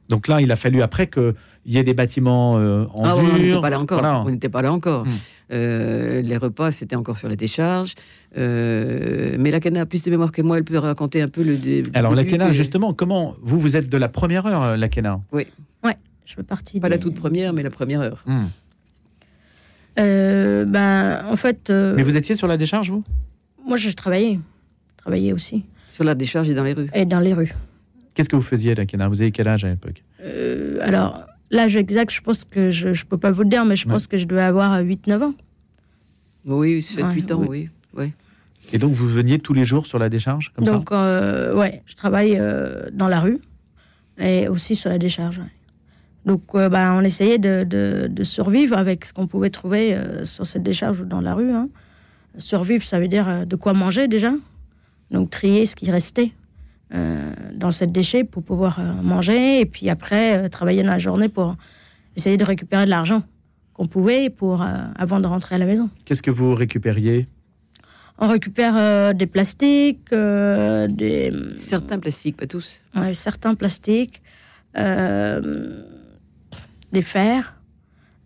Donc 0.08 0.26
là, 0.26 0.40
il 0.40 0.50
a 0.50 0.56
fallu 0.56 0.82
après 0.82 1.08
qu'il 1.08 1.34
y 1.66 1.78
ait 1.78 1.84
des 1.84 1.94
bâtiments 1.94 2.58
euh, 2.58 2.84
en 2.94 3.04
ah, 3.04 3.14
dur. 3.14 3.22
on 3.22 3.38
n'était 3.38 3.60
pas 3.60 3.70
là 3.70 3.78
encore. 3.78 4.24
On 4.26 4.30
n'était 4.30 4.48
pas 4.48 4.62
là 4.62 4.72
encore. 4.72 5.04
Hmm. 5.04 5.10
Euh, 5.52 6.22
les 6.22 6.36
repas, 6.36 6.70
c'était 6.70 6.96
encore 6.96 7.18
sur 7.18 7.28
la 7.28 7.36
décharge. 7.36 7.94
Euh, 8.36 9.36
mais 9.38 9.50
la 9.50 9.60
Cana 9.60 9.82
a 9.82 9.86
plus 9.86 10.02
de 10.02 10.10
mémoire 10.10 10.32
que 10.32 10.42
moi, 10.42 10.58
elle 10.58 10.64
peut 10.64 10.78
raconter 10.78 11.22
un 11.22 11.28
peu 11.28 11.42
le. 11.42 11.82
Alors, 11.94 12.14
la 12.14 12.24
Cana, 12.24 12.52
justement, 12.52 12.92
comment. 12.92 13.36
Vous, 13.42 13.58
vous 13.60 13.76
êtes 13.76 13.88
de 13.88 13.96
la 13.96 14.08
première 14.08 14.46
heure, 14.46 14.62
euh, 14.62 14.76
la 14.76 14.88
Cana 14.88 15.20
Oui. 15.32 15.46
Ouais, 15.84 15.96
je 16.24 16.34
fais 16.34 16.42
partie. 16.42 16.80
Pas 16.80 16.88
la 16.88 16.98
toute 16.98 17.14
première, 17.14 17.52
mais 17.52 17.62
la 17.62 17.70
première 17.70 18.00
heure. 18.00 18.24
Hmm. 18.26 18.46
ben, 19.96 21.24
en 21.30 21.36
fait. 21.36 21.70
Mais 21.70 22.02
vous 22.02 22.16
étiez 22.16 22.34
sur 22.34 22.48
la 22.48 22.56
décharge, 22.56 22.90
vous? 22.90 23.04
Moi, 23.64 23.76
je 23.76 23.90
travaillais. 23.90 24.38
Je 24.96 24.96
travaillais 24.98 25.32
aussi. 25.32 25.64
Sur 25.90 26.04
la 26.04 26.14
décharge 26.14 26.50
et 26.50 26.54
dans 26.54 26.64
les 26.64 26.74
rues 26.74 26.90
Et 26.94 27.04
dans 27.04 27.20
les 27.20 27.32
rues. 27.32 27.54
Qu'est-ce 28.14 28.28
que 28.28 28.36
vous 28.36 28.42
faisiez, 28.42 28.74
la 28.74 28.86
Cana 28.86 29.08
Vous 29.08 29.22
avez 29.22 29.30
quel 29.30 29.48
âge 29.48 29.64
à 29.64 29.68
l'époque? 29.68 30.02
Alors, 30.80 31.26
L'âge 31.50 31.76
exact, 31.76 32.10
je 32.12 32.20
pense 32.20 32.44
que 32.44 32.70
je 32.70 32.88
ne 32.88 33.04
peux 33.08 33.18
pas 33.18 33.30
vous 33.30 33.42
le 33.42 33.48
dire, 33.48 33.64
mais 33.64 33.76
je 33.76 33.86
Ouais. 33.86 33.92
pense 33.92 34.06
que 34.06 34.16
je 34.16 34.26
devais 34.26 34.42
avoir 34.42 34.80
8-9 34.82 35.22
ans. 35.22 35.34
Oui, 36.44 36.80
7-8 36.82 37.24
Ouais, 37.26 37.32
ans, 37.32 37.44
oui. 37.48 37.68
oui. 37.94 38.12
Et 38.72 38.78
donc, 38.78 38.92
vous 38.94 39.06
veniez 39.06 39.38
tous 39.38 39.52
les 39.52 39.64
jours 39.64 39.86
sur 39.86 39.98
la 39.98 40.08
décharge, 40.08 40.52
comme 40.54 40.64
Donc, 40.64 40.90
euh, 40.90 41.54
ouais, 41.54 41.82
je 41.86 41.94
travaille 41.94 42.36
euh, 42.38 42.86
dans 42.92 43.06
la 43.08 43.20
rue 43.20 43.38
et 44.18 44.48
aussi 44.48 44.74
sur 44.74 44.90
la 44.90 44.98
décharge. 44.98 45.40
Donc, 46.24 46.42
euh, 46.56 46.68
bah, 46.68 46.92
on 46.94 47.02
essayait 47.02 47.38
de, 47.38 47.62
de- 47.62 48.08
de 48.10 48.24
survivre 48.24 48.76
avec 48.76 49.04
ce 49.04 49.12
qu'on 49.12 49.28
pouvait 49.28 49.50
trouver 49.50 49.94
euh, 49.94 50.24
sur 50.24 50.44
cette 50.46 50.64
décharge 50.64 51.00
ou 51.00 51.04
dans 51.04 51.20
la 51.20 51.34
rue. 51.34 51.52
hein. 51.52 51.68
Survivre, 52.38 52.84
ça 52.84 52.98
veut 52.98 53.06
dire 53.08 53.28
euh, 53.28 53.44
de 53.44 53.54
quoi 53.54 53.72
manger 53.72 54.08
déjà. 54.08 54.32
Donc, 55.12 55.30
trier 55.30 55.64
ce 55.66 55.76
qui 55.76 55.88
restait 55.92 56.32
euh, 56.32 56.45
dans 56.90 57.70
cette 57.70 57.92
déchet 57.92 58.24
pour 58.24 58.42
pouvoir 58.42 58.78
euh, 58.78 58.92
manger. 59.02 59.60
Et 59.60 59.66
puis 59.66 59.88
après, 59.90 60.36
euh, 60.44 60.48
travailler 60.48 60.82
dans 60.82 60.90
la 60.90 60.98
journée 60.98 61.28
pour 61.28 61.56
essayer 62.16 62.36
de 62.36 62.44
récupérer 62.44 62.84
de 62.84 62.90
l'argent 62.90 63.22
qu'on 63.74 63.86
pouvait 63.86 64.30
pour, 64.30 64.62
euh, 64.62 64.66
avant 64.96 65.20
de 65.20 65.26
rentrer 65.26 65.56
à 65.56 65.58
la 65.58 65.66
maison. 65.66 65.90
Qu'est-ce 66.04 66.22
que 66.22 66.30
vous 66.30 66.54
récupériez? 66.54 67.26
On 68.18 68.28
récupère 68.28 68.74
euh, 68.76 69.12
des 69.12 69.26
plastiques, 69.26 70.10
euh, 70.12 70.86
des, 70.86 71.32
Certains 71.56 71.98
plastiques, 71.98 72.36
pas 72.38 72.46
tous. 72.46 72.80
Ouais, 72.94 73.12
certains 73.12 73.54
plastiques, 73.54 74.22
euh, 74.78 75.82
des 76.92 77.02
fers, 77.02 77.54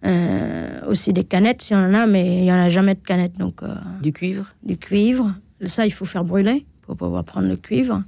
euh, 0.05 0.81
aussi 0.87 1.13
des 1.13 1.25
canettes 1.25 1.63
s'il 1.63 1.77
y 1.77 1.81
en 1.81 1.93
a, 1.95 2.07
mais 2.07 2.37
il 2.39 2.43
n'y 2.43 2.53
en 2.53 2.61
a 2.63 2.69
jamais 2.69 2.95
de 2.95 3.01
canettes, 3.01 3.37
donc 3.37 3.63
euh, 3.63 3.75
Du 4.01 4.13
cuivre? 4.13 4.47
du 4.63 4.77
cuivre. 4.77 5.35
Ça, 5.65 5.85
il 5.87 5.91
faut 5.93 6.05
faire 6.05 6.25
brûler 6.25 6.65
pour 6.83 6.97
pouvoir 6.97 7.25
prendre 7.25 7.49
le 7.49 7.57
cuivre. 7.57 8.03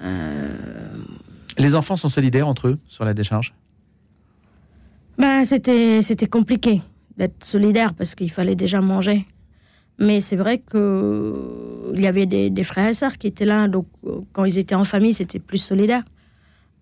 Euh, 0.00 0.56
Les 1.58 1.74
enfants 1.74 1.96
sont 1.96 2.08
solidaires 2.08 2.48
entre 2.48 2.68
eux 2.68 2.78
sur 2.88 3.04
la 3.04 3.14
décharge? 3.14 3.52
Ben, 5.18 5.44
c'était, 5.44 6.00
c'était 6.02 6.26
compliqué 6.26 6.80
d'être 7.16 7.44
solidaire 7.44 7.94
parce 7.94 8.14
qu'il 8.14 8.30
fallait 8.30 8.54
déjà 8.56 8.80
manger. 8.80 9.26
Mais 9.98 10.20
c'est 10.22 10.36
vrai 10.36 10.58
que 10.58 11.92
il 11.94 12.00
y 12.00 12.06
avait 12.06 12.24
des, 12.26 12.48
des 12.48 12.64
frères 12.64 12.88
et 12.88 12.94
sœurs 12.94 13.18
qui 13.18 13.26
étaient 13.26 13.44
là, 13.44 13.68
donc 13.68 13.86
quand 14.32 14.44
ils 14.46 14.58
étaient 14.58 14.74
en 14.74 14.84
famille, 14.84 15.12
c'était 15.12 15.38
plus 15.38 15.58
solidaire. 15.58 16.02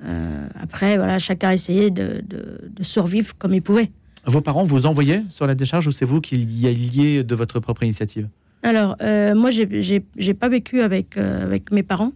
Euh, 0.05 0.47
après, 0.63 0.97
voilà, 0.97 1.19
chacun 1.19 1.51
essayait 1.51 1.91
de, 1.91 2.23
de, 2.27 2.61
de 2.71 2.83
survivre 2.83 3.35
comme 3.37 3.53
il 3.53 3.61
pouvait. 3.61 3.91
Vos 4.25 4.41
parents 4.41 4.65
vous 4.65 4.87
envoyaient 4.87 5.25
sur 5.31 5.47
la 5.47 5.55
décharge 5.55 5.89
ou 5.89 5.91
c'est 5.91 6.05
vous 6.05 6.21
qui 6.21 6.37
y 6.43 6.67
alliez 6.69 7.25
de 7.25 7.35
votre 7.35 7.59
propre 7.59 7.83
initiative? 7.83 8.29
Alors, 8.63 8.97
euh, 9.03 9.35
moi, 9.35 9.51
j'ai- 9.51 9.83
j'ai 9.83 10.05
j'ai 10.17 10.35
pas 10.35 10.49
vécu 10.49 10.81
avec, 10.83 11.17
euh, 11.17 11.43
avec 11.43 11.71
mes 11.73 11.83
parents. 11.83 12.13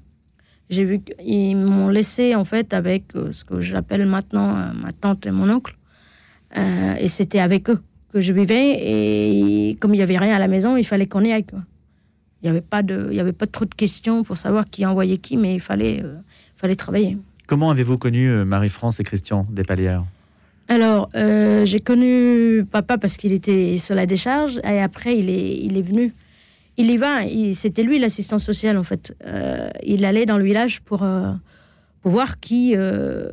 J'ai 0.70 0.84
vu 0.84 1.00
qu'ils 1.00 1.56
m'ont 1.56 1.88
laissé, 1.88 2.34
en 2.34 2.44
fait, 2.44 2.72
avec 2.72 3.04
euh, 3.16 3.32
ce 3.32 3.44
que 3.44 3.60
j'appelle 3.60 4.06
maintenant 4.06 4.56
euh, 4.56 4.72
ma 4.72 4.92
tante 4.92 5.26
et 5.26 5.30
mon 5.30 5.48
oncle. 5.50 5.76
Euh, 6.56 6.94
et 6.98 7.08
c'était 7.08 7.40
avec 7.40 7.68
eux 7.68 7.80
que 8.12 8.20
je 8.20 8.32
vivais. 8.32 8.78
Et 8.80 9.76
comme 9.80 9.92
il 9.94 9.98
n'y 9.98 10.02
avait 10.02 10.16
rien 10.18 10.34
à 10.34 10.38
la 10.38 10.48
maison, 10.48 10.76
il 10.76 10.84
fallait 10.84 11.06
qu'on 11.06 11.22
y 11.22 11.32
aille. 11.32 11.44
quoi. 11.44 11.60
Il 12.42 12.46
n'y 12.46 12.50
avait, 12.50 12.60
pas 12.62 12.82
de- 12.82 13.08
il 13.10 13.16
y 13.16 13.20
avait 13.20 13.32
pas 13.32 13.46
trop 13.46 13.64
de 13.64 13.74
questions 13.74 14.22
pour 14.24 14.36
savoir 14.36 14.64
qui 14.70 14.84
envoyait 14.86 15.18
qui, 15.18 15.36
mais 15.36 15.54
il 15.54 15.60
fallait, 15.60 16.00
euh, 16.02 16.16
fallait 16.56 16.76
travailler. 16.76 17.18
Comment 17.46 17.70
avez-vous 17.70 17.98
connu 17.98 18.28
Marie-France 18.44 19.00
et 19.00 19.04
Christian 19.04 19.46
Despalières? 19.50 20.04
Alors, 20.68 21.10
euh, 21.14 21.66
j'ai 21.66 21.80
connu 21.80 22.64
papa 22.70 22.96
parce 22.96 23.18
qu'il 23.18 23.32
était 23.32 23.76
sur 23.76 23.94
la 23.94 24.06
décharge 24.06 24.58
et 24.64 24.80
après, 24.80 25.18
il 25.18 25.28
est, 25.28 25.58
il 25.62 25.76
est 25.76 25.82
venu. 25.82 26.14
Il 26.76 26.90
y 26.90 26.96
va, 26.96 27.20
c'était 27.54 27.82
lui 27.84 27.98
l'assistant 27.98 28.38
social 28.38 28.76
en 28.76 28.82
fait. 28.82 29.14
Euh, 29.26 29.68
il 29.84 30.04
allait 30.04 30.26
dans 30.26 30.38
le 30.38 30.44
village 30.44 30.80
pour, 30.82 31.02
euh, 31.02 31.32
pour 32.02 32.10
voir 32.10 32.40
qui. 32.40 32.74
euh, 32.76 33.28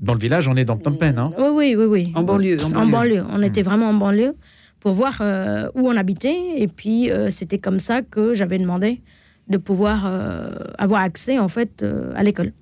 Dans 0.00 0.12
le 0.12 0.20
village, 0.20 0.46
on 0.48 0.56
est 0.56 0.64
dans 0.66 0.76
Phnom 0.76 0.96
Penh. 0.96 1.18
Hein 1.18 1.32
Oui, 1.38 1.46
oui, 1.54 1.74
oui. 1.76 1.84
oui. 1.86 2.12
En 2.14 2.22
banlieue. 2.22 2.58
En 2.62 2.66
En 2.66 2.70
banlieue. 2.70 2.90
banlieue. 2.92 3.24
On 3.30 3.42
était 3.42 3.62
vraiment 3.62 3.88
en 3.88 3.94
banlieue 3.94 4.34
pour 4.80 4.92
voir 4.92 5.18
euh, 5.22 5.68
où 5.74 5.88
on 5.88 5.96
habitait. 5.96 6.36
Et 6.58 6.68
puis, 6.68 7.10
euh, 7.10 7.30
c'était 7.30 7.58
comme 7.58 7.78
ça 7.80 8.02
que 8.02 8.34
j'avais 8.34 8.58
demandé 8.58 9.00
de 9.48 9.56
pouvoir 9.56 10.04
euh, 10.06 10.50
avoir 10.76 11.00
accès 11.02 11.38
en 11.38 11.48
fait 11.48 11.82
euh, 11.82 12.12
à 12.14 12.22
l'école. 12.22 12.52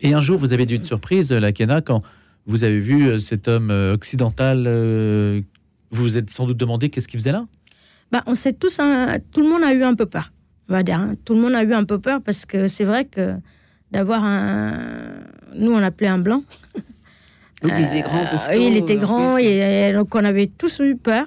Et 0.00 0.12
un 0.12 0.20
jour, 0.20 0.38
vous 0.38 0.52
avez 0.52 0.64
eu 0.64 0.74
une 0.74 0.84
surprise, 0.84 1.30
la 1.30 1.52
Kena, 1.52 1.80
quand 1.82 2.02
vous 2.46 2.64
avez 2.64 2.80
vu 2.80 3.16
cet 3.20 3.46
homme 3.46 3.70
occidental. 3.70 4.64
euh, 4.66 5.40
vous 5.92 6.02
vous 6.02 6.18
êtes 6.18 6.30
sans 6.30 6.46
doute 6.46 6.56
demandé 6.56 6.90
qu'est-ce 6.90 7.06
qu'il 7.06 7.20
faisait 7.20 7.30
là? 7.32 7.46
Bah, 8.12 8.22
on 8.26 8.34
sait 8.34 8.52
tous, 8.52 8.78
un- 8.78 9.18
tout 9.32 9.40
le 9.42 9.48
monde 9.48 9.64
a 9.64 9.72
eu 9.72 9.82
un 9.82 9.94
peu 9.94 10.06
peur, 10.06 10.32
on 10.68 10.74
va 10.74 10.82
dire. 10.82 11.00
hein. 11.00 11.14
Tout 11.24 11.34
le 11.34 11.40
monde 11.40 11.54
a 11.54 11.64
eu 11.64 11.72
un 11.72 11.84
peu 11.84 11.98
peur 11.98 12.20
parce 12.22 12.44
que 12.44 12.68
c'est 12.68 12.84
vrai 12.84 13.06
que 13.06 13.34
d'avoir 13.90 14.22
un. 14.24 14.74
Nous, 15.54 15.72
on 15.72 15.82
appelait 15.82 16.08
un 16.08 16.18
blanc. 16.18 16.44
Donc, 17.62 17.72
il 17.78 17.84
était 17.86 18.02
grand, 18.02 18.22
Euh, 18.22 18.30
costaud, 18.30 18.52
il 18.54 18.76
était 18.76 18.96
grand, 18.96 19.34
plus. 19.36 19.44
et, 19.44 19.88
et 19.88 19.92
donc 19.92 20.14
on 20.14 20.24
avait 20.24 20.46
tous 20.48 20.80
eu 20.80 20.96
peur. 20.96 21.26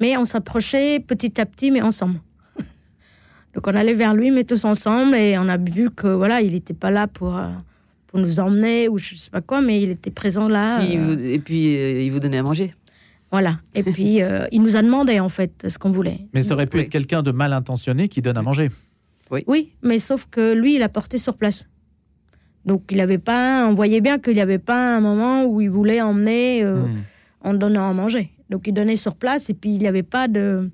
Mais 0.00 0.16
on 0.16 0.24
s'approchait 0.24 1.00
petit 1.00 1.38
à 1.40 1.44
petit, 1.46 1.70
mais 1.70 1.82
ensemble. 1.82 2.20
donc 3.54 3.66
on 3.66 3.74
allait 3.74 3.94
vers 3.94 4.14
lui, 4.14 4.30
mais 4.30 4.44
tous 4.44 4.64
ensemble, 4.64 5.14
et 5.16 5.36
on 5.38 5.48
a 5.48 5.56
vu 5.58 5.90
que 5.90 6.06
voilà, 6.06 6.40
il 6.40 6.52
n'était 6.52 6.72
pas 6.74 6.90
là 6.90 7.06
pour, 7.08 7.36
euh, 7.36 7.48
pour 8.06 8.20
nous 8.20 8.40
emmener 8.40 8.88
ou 8.88 8.96
je 8.98 9.14
sais 9.16 9.30
pas 9.30 9.40
quoi, 9.42 9.60
mais 9.60 9.80
il 9.80 9.90
était 9.90 10.10
présent 10.10 10.48
là. 10.48 10.80
Euh, 10.80 11.14
vous- 11.16 11.20
et 11.22 11.38
puis, 11.40 11.76
euh, 11.76 12.00
il 12.00 12.10
vous 12.12 12.20
donnait 12.20 12.38
à 12.38 12.42
manger. 12.42 12.72
Voilà. 13.32 13.60
Et 13.74 13.82
puis 13.94 14.22
euh, 14.22 14.46
il 14.52 14.62
nous 14.62 14.76
a 14.76 14.82
demandé 14.82 15.20
en 15.20 15.28
fait 15.28 15.66
ce 15.68 15.78
qu'on 15.78 15.90
voulait. 15.90 16.26
Mais 16.34 16.42
ça 16.42 16.54
aurait 16.54 16.66
pu 16.66 16.78
Oui. 16.78 16.82
être 16.84 16.88
quelqu'un 16.90 17.22
de 17.22 17.30
mal 17.30 17.52
intentionné 17.52 18.08
qui 18.08 18.22
donne 18.22 18.36
à 18.36 18.42
manger. 18.42 18.68
Oui, 19.46 19.72
mais 19.82 20.00
sauf 20.00 20.26
que 20.28 20.52
lui, 20.54 20.74
il 20.74 20.82
a 20.82 20.88
porté 20.88 21.16
sur 21.16 21.36
place. 21.36 21.64
Donc 22.66 22.82
il 22.90 23.00
avait 23.00 23.18
pas, 23.18 23.66
on 23.68 23.74
voyait 23.74 24.00
bien 24.00 24.18
qu'il 24.18 24.34
n'y 24.34 24.40
avait 24.40 24.58
pas 24.58 24.96
un 24.96 25.00
moment 25.00 25.44
où 25.44 25.60
il 25.60 25.70
voulait 25.70 26.00
emmener 26.02 26.62
euh, 26.64 26.82
Hmm. 26.86 27.02
en 27.42 27.54
donnant 27.54 27.88
à 27.88 27.92
manger. 27.94 28.30
Donc 28.50 28.66
il 28.66 28.74
donnait 28.74 28.96
sur 28.96 29.14
place 29.14 29.48
et 29.48 29.54
puis 29.54 29.70
il 29.70 29.78
n'y 29.78 29.86
avait 29.86 30.02
pas 30.02 30.26
de, 30.28 30.68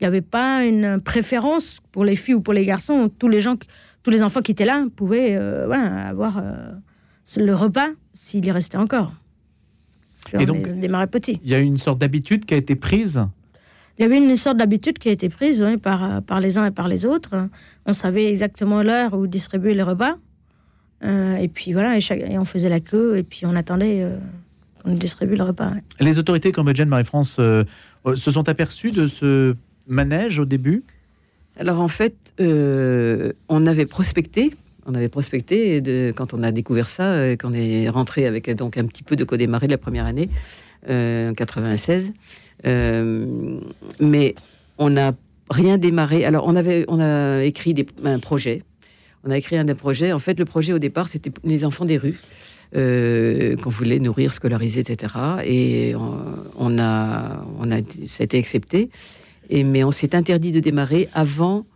il 0.00 0.04
y 0.04 0.06
avait 0.06 0.20
pas 0.20 0.64
une 0.64 1.00
préférence 1.00 1.78
pour 1.92 2.04
les 2.04 2.16
filles 2.16 2.34
ou 2.34 2.40
pour 2.40 2.52
les 2.52 2.64
garçons. 2.66 3.08
Tous 3.18 3.28
les 3.28 3.40
gens, 3.40 3.56
tous 4.02 4.10
les 4.10 4.22
enfants 4.22 4.42
qui 4.42 4.50
étaient 4.52 4.64
là 4.64 4.84
pouvaient 4.96 5.36
euh, 5.36 5.66
voilà, 5.66 6.08
avoir 6.08 6.38
euh, 6.38 6.72
le 7.38 7.54
repas 7.54 7.88
s'il 8.12 8.44
y 8.44 8.50
restait 8.50 8.76
encore. 8.76 9.12
Et 10.38 10.46
donc- 10.46 10.62
petit. 11.06 11.40
Il 11.44 11.50
y 11.50 11.54
a 11.54 11.58
eu 11.58 11.64
une 11.64 11.78
sorte 11.78 11.98
d'habitude 11.98 12.44
qui 12.44 12.54
a 12.54 12.56
été 12.56 12.74
prise. 12.74 13.22
Il 13.98 14.02
y 14.02 14.04
avait 14.04 14.16
une 14.18 14.36
sorte 14.36 14.56
d'habitude 14.56 14.98
qui 14.98 15.08
a 15.08 15.12
été 15.12 15.28
prise 15.28 15.64
par, 15.82 16.22
par 16.22 16.40
les 16.40 16.56
uns 16.56 16.66
et 16.66 16.70
par 16.70 16.88
les 16.88 17.04
autres. 17.04 17.48
On 17.86 17.92
savait 17.92 18.28
exactement 18.30 18.82
l'heure 18.82 19.12
où 19.14 19.26
distribuer 19.26 19.74
les 19.74 19.82
repas. 19.82 20.16
Euh, 21.02 21.36
et 21.36 21.48
puis 21.48 21.72
voilà, 21.72 21.96
et, 21.96 22.00
chaque- 22.00 22.20
et 22.20 22.38
on 22.38 22.44
faisait 22.44 22.68
la 22.68 22.80
queue 22.80 23.16
et 23.18 23.22
puis 23.22 23.46
on 23.46 23.54
attendait 23.56 24.02
euh, 24.02 24.16
qu'on 24.82 24.90
nous 24.90 24.98
distribue 24.98 25.36
le 25.36 25.44
repas. 25.44 25.72
Les 25.98 26.18
autorités 26.18 26.52
cambodgiennes, 26.52 26.88
Marie-France, 26.88 27.36
euh, 27.40 27.64
euh, 28.06 28.16
se 28.16 28.30
sont 28.30 28.48
aperçues 28.48 28.90
de 28.90 29.06
ce 29.06 29.54
manège 29.86 30.38
au 30.38 30.44
début? 30.44 30.82
Alors 31.58 31.80
en 31.80 31.88
fait, 31.88 32.14
euh, 32.40 33.32
on 33.48 33.66
avait 33.66 33.86
prospecté, 33.86 34.54
on 34.86 34.94
avait 34.94 35.08
prospecté 35.08 35.76
et 35.76 36.12
quand 36.12 36.34
on 36.34 36.42
a 36.42 36.52
découvert 36.52 36.88
ça, 36.88 37.12
euh, 37.12 37.36
qu'on 37.36 37.52
est 37.52 37.88
rentré 37.88 38.26
avec 38.26 38.48
euh, 38.48 38.54
donc 38.54 38.76
un 38.76 38.84
petit 38.84 39.02
peu 39.02 39.16
de 39.16 39.24
co-démarré 39.24 39.66
de 39.66 39.72
la 39.72 39.78
première 39.78 40.06
année, 40.06 40.28
euh, 40.88 41.30
en 41.30 41.34
96. 41.34 42.12
Euh, 42.66 43.58
mais 44.00 44.34
on 44.78 44.90
n'a 44.90 45.12
rien 45.50 45.78
démarré. 45.78 46.24
Alors 46.24 46.46
on 46.46 46.56
avait, 46.56 46.84
on 46.88 47.00
a 47.00 47.42
écrit 47.44 47.74
des, 47.74 47.86
un 48.04 48.18
projet. 48.18 48.62
On 49.24 49.30
a 49.30 49.36
écrit 49.36 49.56
un 49.56 49.64
des 49.64 49.74
projets. 49.74 50.12
En 50.12 50.18
fait, 50.18 50.38
le 50.38 50.44
projet 50.44 50.72
au 50.72 50.78
départ, 50.78 51.08
c'était 51.08 51.30
les 51.44 51.64
enfants 51.64 51.84
des 51.84 51.98
rues. 51.98 52.18
Qu'on 52.72 53.70
voulait 53.70 53.98
nourrir, 53.98 54.32
scolariser, 54.32 54.78
etc. 54.78 55.12
Et 55.44 55.94
on, 55.96 56.78
a, 56.78 57.44
on 57.58 57.72
a, 57.72 57.78
ça 58.06 58.20
a 58.20 58.24
été 58.24 58.38
accepté. 58.38 58.90
Et, 59.50 59.64
mais 59.64 59.82
on 59.82 59.90
s'est 59.90 60.14
interdit 60.14 60.52
de 60.52 60.60
démarrer 60.60 61.08
avant 61.12 61.66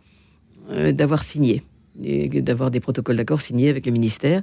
d'avoir 0.69 1.23
signé, 1.23 1.63
d'avoir 1.97 2.71
des 2.71 2.79
protocoles 2.79 3.17
d'accord 3.17 3.41
signés 3.41 3.69
avec 3.69 3.85
le 3.85 3.91
ministère. 3.91 4.41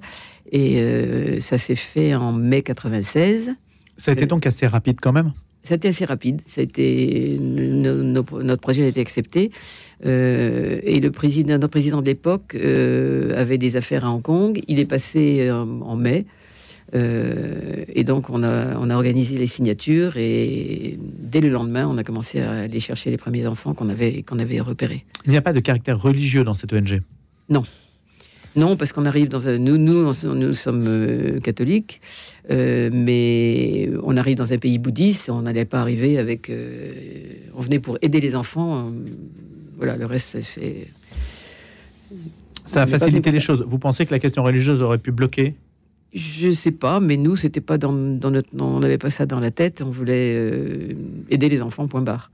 Et 0.50 0.80
euh, 0.80 1.40
ça 1.40 1.58
s'est 1.58 1.74
fait 1.74 2.14
en 2.14 2.32
mai 2.32 2.62
96. 2.62 3.50
Ça 3.96 4.10
a 4.10 4.14
été 4.14 4.26
donc 4.26 4.46
assez 4.46 4.66
rapide 4.66 4.98
quand 5.00 5.12
même? 5.12 5.32
Ça 5.64 5.74
a 5.74 5.76
été 5.76 5.88
assez 5.88 6.04
rapide. 6.04 6.40
Ça 6.46 6.60
a 6.60 6.64
été, 6.64 7.38
no- 7.40 8.02
no- 8.02 8.42
notre 8.42 8.60
projet 8.62 8.82
a 8.84 8.86
été 8.88 9.00
accepté. 9.00 9.50
Euh, 10.04 10.80
et 10.82 10.98
le 10.98 11.12
président, 11.12 11.52
notre 11.58 11.68
président 11.68 12.00
de 12.00 12.06
l'époque 12.06 12.56
euh, 12.56 13.40
avait 13.40 13.58
des 13.58 13.76
affaires 13.76 14.04
à 14.04 14.10
Hong 14.10 14.22
Kong. 14.22 14.60
Il 14.66 14.80
est 14.80 14.86
passé 14.86 15.48
en 15.52 15.94
mai. 15.94 16.24
Euh, 16.94 17.84
et 17.94 18.04
donc, 18.04 18.28
on 18.28 18.42
a, 18.42 18.76
on 18.78 18.90
a 18.90 18.96
organisé 18.96 19.38
les 19.38 19.46
signatures. 19.46 20.16
Et 20.16 20.98
dès 21.00 21.40
le 21.40 21.48
lendemain, 21.48 21.86
on 21.88 21.96
a 21.96 22.04
commencé 22.04 22.40
à 22.40 22.50
aller 22.52 22.80
chercher 22.80 23.10
les 23.10 23.16
premiers 23.16 23.46
enfants 23.46 23.72
qu'on 23.72 23.88
avait, 23.88 24.22
qu'on 24.22 24.38
avait 24.40 24.60
repérés. 24.60 25.04
Il 25.24 25.30
n'y 25.30 25.36
a 25.36 25.42
pas 25.42 25.52
de 25.52 25.60
caractère 25.60 26.00
religieux 26.00 26.44
dans 26.44 26.54
cette 26.54 26.72
ONG. 26.72 27.00
Non, 28.54 28.76
parce 28.76 28.92
qu'on 28.92 29.06
arrive 29.06 29.28
dans 29.28 29.48
un. 29.48 29.58
Nous, 29.58 29.78
nous, 29.78 30.12
nous 30.34 30.54
sommes 30.54 30.84
euh, 30.86 31.40
catholiques, 31.40 32.00
euh, 32.50 32.90
mais 32.92 33.88
on 34.02 34.16
arrive 34.16 34.36
dans 34.36 34.52
un 34.52 34.58
pays 34.58 34.78
bouddhiste. 34.78 35.30
On 35.30 35.42
n'allait 35.42 35.64
pas 35.64 35.80
arriver 35.80 36.18
avec. 36.18 36.50
euh, 36.50 36.92
on 37.54 37.62
venait 37.62 37.78
pour 37.78 37.96
aider 38.02 38.20
les 38.20 38.36
enfants. 38.36 38.92
voilà, 39.78 39.96
le 39.96 40.04
reste, 40.04 40.40
c'est 40.42 40.42
fait. 40.42 40.88
Ça 42.64 42.82
a 42.82 42.86
facilité 42.86 43.30
les 43.30 43.40
choses. 43.40 43.64
Vous 43.66 43.78
pensez 43.78 44.04
que 44.04 44.10
la 44.12 44.18
question 44.18 44.42
religieuse 44.42 44.82
aurait 44.82 44.98
pu 44.98 45.12
bloquer? 45.12 45.54
Je 46.14 46.50
sais 46.50 46.72
pas, 46.72 47.00
mais 47.00 47.16
nous, 47.16 47.36
c'était 47.36 47.62
pas 47.62 47.78
dans, 47.78 47.92
notre, 47.92 48.50
on 48.58 48.80
n'avait 48.80 48.98
pas 48.98 49.08
ça 49.08 49.24
dans 49.24 49.40
la 49.40 49.50
tête. 49.50 49.82
On 49.82 49.90
voulait 49.90 50.94
aider 51.30 51.48
les 51.48 51.62
enfants. 51.62 51.88
Point 51.88 52.02
barre. 52.02 52.30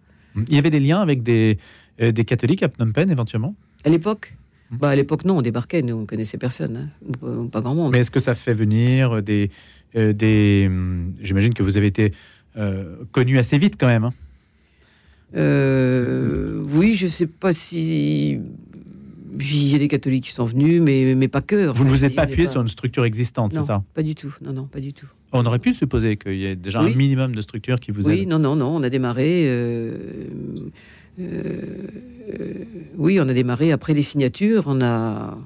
Il 0.49 0.55
y 0.55 0.59
avait 0.59 0.71
des 0.71 0.81
liens 0.81 1.01
avec 1.01 1.23
des, 1.23 1.59
des 2.01 2.25
catholiques 2.25 2.65
à 2.65 2.69
Phnom 2.69 2.91
Penh 2.91 3.11
éventuellement? 3.11 3.55
À 3.85 3.89
l'époque? 3.89 4.35
Bah, 4.71 4.91
à 4.91 4.97
l'époque, 4.97 5.25
non, 5.25 5.39
on 5.39 5.43
débarquait, 5.43 5.83
nous, 5.83 5.95
on 5.95 6.07
connaissait 6.07 6.39
personne, 6.39 6.91
hein. 7.23 7.49
pas, 7.51 7.61
grand 7.61 7.75
monde. 7.75 7.93
Mais 7.93 8.01
est-ce 8.01 8.11
que 8.11 8.21
ça 8.21 8.35
fait 8.35 8.53
venir 8.53 9.23
des. 9.23 9.51
des 9.95 10.65
hum, 10.67 11.15
J'imagine 11.21 11.55
que 11.55 11.63
vous 11.63 11.79
avez 11.79 11.87
été 11.87 12.13
connu 13.13 13.39
assez 13.39 13.57
vite 13.59 13.77
quand 13.79 13.87
même. 13.87 14.05
Hein. 14.05 14.13
oui, 16.73 16.95
je 16.95 17.07
sais 17.07 17.27
pas 17.27 17.53
si 17.53 18.41
il 19.41 19.69
y 19.69 19.75
a 19.75 19.79
des 19.79 19.89
catholiques 19.89 20.25
qui 20.25 20.33
sont 20.33 20.45
venus, 20.45 20.81
mais, 20.83 21.15
mais 21.15 21.29
pas 21.29 21.41
que. 21.41 21.69
Vous 21.69 21.85
ne 21.85 21.91
vous 21.91 22.05
êtes 22.05 22.15
pas 22.15 22.23
appuyé 22.23 22.47
sur 22.47 22.61
une 22.61 22.69
structure 22.69 23.05
existante, 23.05 23.53
c'est 23.53 23.61
ça? 23.61 23.83
Pas 23.95 24.03
du 24.03 24.15
tout. 24.15 24.35
Non, 24.43 24.53
non, 24.53 24.65
pas 24.65 24.81
du 24.81 24.93
tout. 24.93 25.07
On 25.33 25.45
aurait 25.45 25.59
pu 25.59 25.75
supposer 25.75 26.17
qu'il 26.17 26.37
y 26.37 26.47
ait 26.47 26.57
déjà 26.57 26.81
un 26.81 26.91
minimum 26.91 27.35
de 27.35 27.41
structures 27.41 27.81
qui 27.81 27.91
vous 27.91 28.09
Oui, 28.09 28.27
non, 28.27 28.39
non, 28.39 28.57
non. 28.57 28.77
On 28.77 28.83
a 28.83 28.91
démarré. 28.91 29.47
Euh, 31.19 32.65
oui, 32.97 33.19
on 33.21 33.29
a 33.29 33.35
démarré 33.35 33.73
après 33.73 33.95
les 33.95 34.03
signatures. 34.03 34.65
On 34.67 34.81
a. 34.81 35.39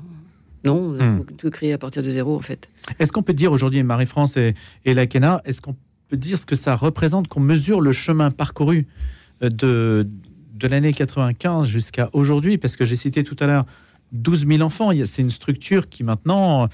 Non, 0.64 0.76
on 0.76 1.00
a 1.00 1.04
hmm. 1.04 1.24
tout 1.38 1.50
créé 1.50 1.72
à 1.72 1.78
partir 1.78 2.02
de 2.02 2.10
zéro, 2.10 2.36
en 2.36 2.40
fait. 2.40 2.68
Est-ce 2.98 3.10
qu'on 3.10 3.22
peut 3.24 3.32
dire 3.32 3.50
aujourd'hui, 3.50 3.82
Marie-France 3.82 4.36
et, 4.36 4.54
et 4.84 4.94
la 4.94 5.06
Kena, 5.06 5.42
est-ce 5.44 5.60
qu'on 5.60 5.74
peut 6.08 6.16
dire 6.16 6.38
ce 6.38 6.46
que 6.46 6.54
ça 6.54 6.76
représente, 6.76 7.26
qu'on 7.26 7.40
mesure 7.40 7.80
le 7.80 7.90
chemin 7.90 8.30
parcouru 8.30 8.86
euh, 9.42 9.48
de 9.48 10.06
de 10.54 10.68
l'année 10.68 10.92
95 10.92 11.66
jusqu'à 11.66 12.08
aujourd'hui, 12.12 12.56
parce 12.56 12.76
que 12.76 12.84
j'ai 12.84 12.94
cité 12.94 13.24
tout 13.24 13.36
à 13.40 13.46
l'heure 13.46 13.66
12 14.12 14.46
000 14.46 14.62
enfants, 14.62 14.90
c'est 15.04 15.22
une 15.22 15.30
structure 15.30 15.88
qui 15.88 16.04
maintenant 16.04 16.68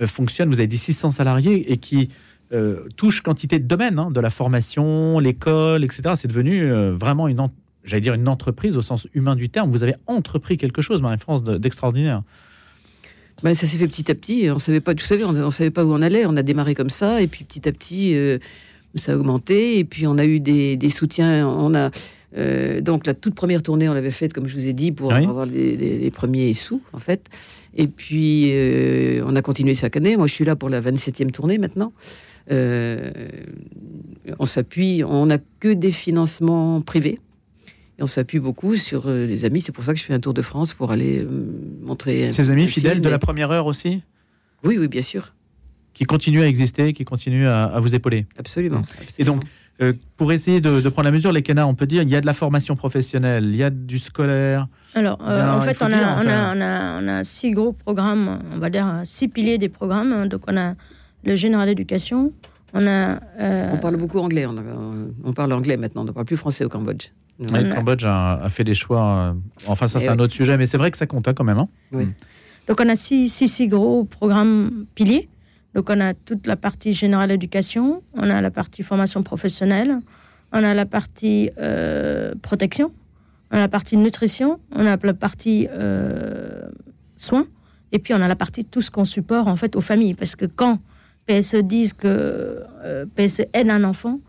euh, 0.00 0.06
fonctionne, 0.06 0.48
vous 0.48 0.60
avez 0.60 0.66
dit 0.66 0.78
600 0.78 1.12
salariés, 1.12 1.70
et 1.72 1.76
qui 1.76 2.08
euh, 2.52 2.88
touche 2.96 3.20
quantité 3.20 3.58
de 3.58 3.66
domaines, 3.66 3.98
hein, 3.98 4.10
de 4.10 4.20
la 4.20 4.30
formation, 4.30 5.18
l'école, 5.18 5.84
etc. 5.84 6.14
C'est 6.16 6.28
devenu 6.28 6.62
euh, 6.62 6.96
vraiment 6.98 7.28
une, 7.28 7.46
j'allais 7.88 8.00
dire 8.00 8.14
une 8.14 8.28
entreprise 8.28 8.76
au 8.76 8.82
sens 8.82 9.08
humain 9.14 9.36
du 9.36 9.48
terme. 9.48 9.70
Vous 9.70 9.82
avez 9.82 9.94
entrepris 10.06 10.56
quelque 10.56 10.82
chose, 10.82 11.02
Marie-France, 11.02 11.42
d'extraordinaire. 11.42 12.22
Ben, 13.42 13.54
ça 13.54 13.66
s'est 13.66 13.78
fait 13.78 13.88
petit 13.88 14.10
à 14.10 14.14
petit. 14.14 14.48
On 14.50 14.58
savait 14.58 14.80
pas, 14.80 14.94
vous 14.94 15.00
savez, 15.00 15.24
on, 15.24 15.32
ne 15.32 15.50
savait 15.50 15.70
pas 15.70 15.84
où 15.84 15.92
on 15.92 16.02
allait. 16.02 16.26
On 16.26 16.36
a 16.36 16.42
démarré 16.42 16.74
comme 16.74 16.90
ça, 16.90 17.22
et 17.22 17.26
puis 17.26 17.44
petit 17.44 17.68
à 17.68 17.72
petit, 17.72 18.16
ça 18.94 19.12
a 19.12 19.16
augmenté. 19.16 19.78
Et 19.78 19.84
puis 19.84 20.06
on 20.06 20.18
a 20.18 20.24
eu 20.24 20.40
des, 20.40 20.76
des 20.76 20.90
soutiens. 20.90 21.46
On 21.46 21.74
a 21.74 21.90
euh, 22.36 22.80
donc 22.80 23.06
la 23.06 23.14
toute 23.14 23.34
première 23.34 23.62
tournée, 23.62 23.88
on 23.88 23.94
l'avait 23.94 24.10
faite, 24.10 24.32
comme 24.32 24.48
je 24.48 24.54
vous 24.54 24.66
ai 24.66 24.72
dit, 24.72 24.92
pour 24.92 25.12
avoir 25.12 25.46
les, 25.46 26.10
premiers 26.10 26.52
sous, 26.52 26.82
en 26.92 26.98
fait. 26.98 27.28
Et 27.74 27.86
puis, 27.86 28.50
euh, 28.52 29.22
on 29.24 29.36
a 29.36 29.42
continué 29.42 29.74
chaque 29.74 29.96
année. 29.96 30.16
Moi, 30.16 30.26
je 30.26 30.34
suis 30.34 30.44
là 30.44 30.56
pour 30.56 30.68
la 30.68 30.80
27e 30.80 31.30
tournée 31.30 31.58
maintenant. 31.58 31.92
Euh, 32.50 33.10
on 34.38 34.46
s'appuie, 34.46 35.04
on 35.04 35.26
n'a 35.26 35.38
que 35.60 35.72
des 35.72 35.92
financements 35.92 36.80
privés. 36.80 37.18
Et 37.98 38.02
on 38.02 38.06
s'appuie 38.06 38.38
beaucoup 38.38 38.76
sur 38.76 39.08
les 39.08 39.44
amis. 39.44 39.60
C'est 39.60 39.72
pour 39.72 39.84
ça 39.84 39.92
que 39.92 39.98
je 39.98 40.04
fais 40.04 40.14
un 40.14 40.20
tour 40.20 40.34
de 40.34 40.42
France 40.42 40.72
pour 40.72 40.92
aller 40.92 41.26
montrer. 41.82 42.30
Ces 42.30 42.50
amis 42.50 42.68
fidèles 42.68 43.00
de 43.00 43.08
la 43.08 43.18
première 43.18 43.50
heure 43.50 43.66
aussi? 43.66 44.02
Oui, 44.64 44.78
oui, 44.78 44.88
bien 44.88 45.02
sûr. 45.02 45.34
Qui 45.94 46.04
continuent 46.04 46.42
à 46.42 46.46
exister, 46.46 46.92
qui 46.92 47.04
continuent 47.04 47.48
à, 47.48 47.78
vous 47.80 47.94
épauler. 47.94 48.26
Absolument. 48.38 48.82
Et 49.18 49.24
donc, 49.24 49.42
euh, 49.80 49.92
pour 50.16 50.32
essayer 50.32 50.60
de, 50.60 50.88
prendre 50.88 51.06
la 51.06 51.12
mesure, 51.12 51.30
les 51.30 51.42
canards, 51.42 51.68
on 51.68 51.74
peut 51.74 51.86
dire, 51.86 52.02
il 52.02 52.08
y 52.08 52.16
a 52.16 52.20
de 52.20 52.26
la 52.26 52.34
formation 52.34 52.74
professionnelle, 52.74 53.44
il 53.44 53.56
y 53.56 53.62
a 53.62 53.70
du 53.70 53.98
scolaire. 53.98 54.66
Alors, 54.94 55.18
euh, 55.22 55.50
en 55.50 55.60
fait, 55.62 55.76
on 55.80 55.86
a, 55.86 56.22
on, 56.22 56.60
a, 56.60 57.00
on, 57.00 57.08
a, 57.08 57.24
six 57.24 57.52
gros 57.52 57.72
programmes, 57.72 58.40
on 58.52 58.58
va 58.58 58.70
dire 58.70 59.00
six 59.04 59.28
piliers 59.28 59.58
des 59.58 59.68
programmes. 59.68 60.26
Donc, 60.28 60.42
on 60.48 60.56
a 60.56 60.74
le 61.24 61.36
général 61.36 61.68
éducation, 61.68 62.32
on 62.74 62.86
a. 62.86 63.20
Euh, 63.40 63.70
on 63.72 63.78
parle 63.78 63.96
beaucoup 63.96 64.18
anglais, 64.18 64.46
on, 64.46 65.32
parle 65.32 65.52
anglais 65.52 65.76
maintenant, 65.76 66.02
on 66.02 66.06
ne 66.06 66.12
parle 66.12 66.26
plus 66.26 66.36
français 66.36 66.64
au 66.64 66.68
Cambodge. 66.68 67.10
Le 67.38 67.74
Cambodge 67.74 68.04
a, 68.04 68.48
fait 68.50 68.64
des 68.64 68.74
choix. 68.74 69.34
enfin, 69.66 69.88
ça, 69.88 70.00
c'est 70.00 70.08
un 70.08 70.18
autre 70.18 70.32
sujet, 70.32 70.56
mais 70.56 70.66
c'est 70.66 70.78
vrai 70.78 70.90
que 70.90 70.98
ça 70.98 71.06
compte 71.06 71.28
hein, 71.28 71.34
quand 71.34 71.44
même. 71.44 71.58
Hein. 71.58 71.68
oui. 71.92 72.06
Hmm. 72.06 72.12
Donc, 72.66 72.82
on 72.82 72.88
a 72.90 72.96
six, 72.96 73.30
six, 73.30 73.48
six 73.48 73.68
gros 73.68 74.04
programmes 74.04 74.84
piliers. 74.94 75.28
Donc 75.74 75.90
on 75.90 76.00
a 76.00 76.14
toute 76.14 76.46
la 76.46 76.56
partie 76.56 76.92
générale 76.92 77.30
éducation, 77.30 78.02
on 78.14 78.30
a 78.30 78.40
la 78.40 78.50
partie 78.50 78.82
formation 78.82 79.22
professionnelle, 79.22 79.98
on 80.52 80.64
a 80.64 80.74
la 80.74 80.86
partie 80.86 81.50
euh, 81.58 82.34
protection, 82.42 82.92
on 83.52 83.58
a 83.58 83.60
la 83.60 83.68
partie 83.68 83.96
nutrition, 83.96 84.58
on 84.74 84.86
a 84.86 84.96
la 84.96 85.14
partie 85.14 85.68
euh, 85.70 86.68
soins, 87.16 87.46
et 87.92 87.98
puis 87.98 88.14
on 88.14 88.20
a 88.20 88.28
la 88.28 88.36
partie 88.36 88.64
tout 88.64 88.80
ce 88.80 88.90
qu'on 88.90 89.04
supporte 89.04 89.46
en 89.46 89.56
fait 89.56 89.76
aux 89.76 89.80
familles. 89.80 90.14
Parce 90.14 90.36
que 90.36 90.46
quand 90.46 90.80
PSE 91.26 91.56
disent 91.56 91.92
que 91.92 92.64
euh, 92.82 93.04
PSE 93.14 93.42
aide 93.52 93.70
un 93.70 93.84
enfant, 93.84 94.20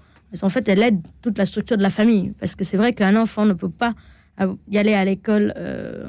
en 0.41 0.49
fait 0.49 0.67
elle 0.69 0.81
aide 0.83 0.99
toute 1.21 1.37
la 1.37 1.45
structure 1.45 1.77
de 1.77 1.83
la 1.83 1.89
famille. 1.89 2.33
Parce 2.39 2.55
que 2.55 2.63
c'est 2.63 2.77
vrai 2.77 2.93
qu'un 2.93 3.15
enfant 3.15 3.45
ne 3.45 3.53
peut 3.53 3.69
pas 3.69 3.93
y 4.69 4.77
aller 4.77 4.93
à 4.93 5.03
l'école, 5.03 5.53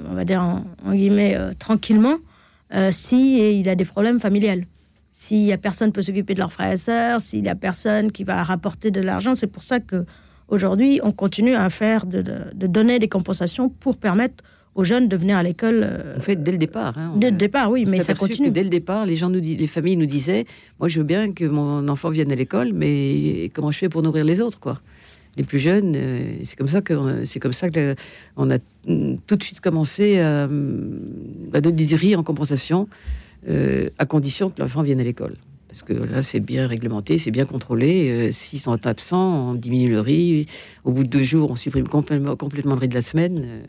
on 0.09 0.15
va 0.15 0.25
dire 0.25 0.41
en, 0.41 0.93
guillemets, 0.93 1.37
tranquillement, 1.59 2.19
si 2.93 3.59
il 3.59 3.69
a 3.69 3.75
des 3.75 3.85
problèmes 3.85 4.21
familiales. 4.21 4.67
S'il 5.13 5.43
y 5.43 5.53
a 5.53 5.59
personne 5.59 5.91
peut 5.93 6.03
s'occuper 6.03 6.35
de 6.35 6.39
leurs 6.39 6.53
frères 6.53 6.73
et 6.73 6.77
sœurs, 6.77 7.21
s'il 7.21 7.45
y 7.45 7.49
a 7.49 7.57
personne 7.57 8.13
qui 8.13 8.23
va 8.23 8.43
rapporter 8.45 8.91
de 8.91 9.01
l'argent, 9.01 9.35
c'est 9.35 9.49
pour 9.49 9.63
ça 9.63 9.81
que 9.81 10.05
aujourd'hui 10.49 11.01
on 11.03 11.13
continue 11.13 11.55
à 11.55 11.69
faire 11.71 12.07
de, 12.07 12.23
donner 12.55 12.99
des 12.99 13.09
compensations 13.09 13.69
pour 13.69 13.97
permettre 13.97 14.45
aux 14.81 14.85
jeunes 14.85 15.09
de 15.09 15.17
venir 15.17 15.37
à 15.37 15.43
l'école. 15.43 15.83
Euh, 15.85 16.17
en 16.19 16.21
fait, 16.21 16.43
dès 16.43 16.53
le 16.53 16.59
départ. 16.59 16.97
Hein, 16.97 17.13
dès 17.17 17.31
le 17.31 17.37
départ, 17.37 17.71
oui, 17.71 17.85
mais 17.87 18.01
ça 18.01 18.15
continue. 18.15 18.51
dès 18.51 18.63
le 18.63 18.71
départ, 18.71 19.05
les 19.05 19.17
gens 19.17 19.29
nous 19.29 19.41
les 19.41 19.67
familles 19.67 19.97
nous 19.97 20.07
disaient, 20.07 20.45
moi, 20.79 20.89
je 20.89 20.99
veux 20.99 21.05
bien 21.05 21.33
que 21.33 21.45
mon 21.45 21.87
enfant 21.89 22.11
vienne 22.11 22.33
à 22.33 22.35
l'école, 22.35 22.73
mais 22.73 23.51
comment 23.55 23.71
je 23.71 23.79
fais 23.79 23.89
pour 23.89 24.03
nourrir 24.03 24.25
les 24.25 24.41
autres, 24.41 24.59
quoi? 24.59 24.81
Les 25.37 25.45
plus 25.45 25.61
jeunes, 25.61 25.95
euh, 25.97 26.33
c'est 26.45 26.57
comme 26.57 26.69
ça 26.69 26.81
que 26.81 27.25
c'est 27.25 27.39
comme 27.39 27.53
ça 27.53 27.71
que 27.71 27.95
on 28.37 28.51
a 28.51 28.59
tout 29.27 29.37
de 29.37 29.43
suite 29.43 29.61
commencé 29.61 30.19
à, 30.19 30.45
à 30.45 31.61
donner 31.61 31.85
des 31.85 31.95
riz 31.95 32.17
en 32.17 32.25
compensation. 32.25 32.89
Euh, 33.49 33.89
à 33.97 34.05
condition 34.05 34.51
que 34.51 34.61
l'enfant 34.61 34.83
vienne 34.83 35.01
à 35.01 35.03
l'école. 35.03 35.35
Parce 35.67 35.83
que 35.83 35.95
là, 35.95 36.21
c'est 36.21 36.41
bien 36.41 36.67
réglementé, 36.67 37.17
c'est 37.17 37.31
bien 37.31 37.47
contrôlé. 37.47 38.11
Euh, 38.11 38.31
s'ils 38.33 38.61
sont 38.61 38.87
absents, 38.87 39.51
on 39.51 39.55
diminue 39.55 39.91
le 39.91 40.01
riz. 40.01 40.47
Au 40.85 40.93
bout 40.93 41.05
de 41.05 41.09
deux 41.09 41.23
jours, 41.23 41.51
on 41.51 41.55
supprime 41.55 41.89
complètement, 41.89 42.37
complètement 42.37 42.75
le 42.75 42.81
riz 42.81 42.89
de 42.89 42.95
la 42.95 43.03
semaine. 43.03 43.43
Euh. 43.43 43.63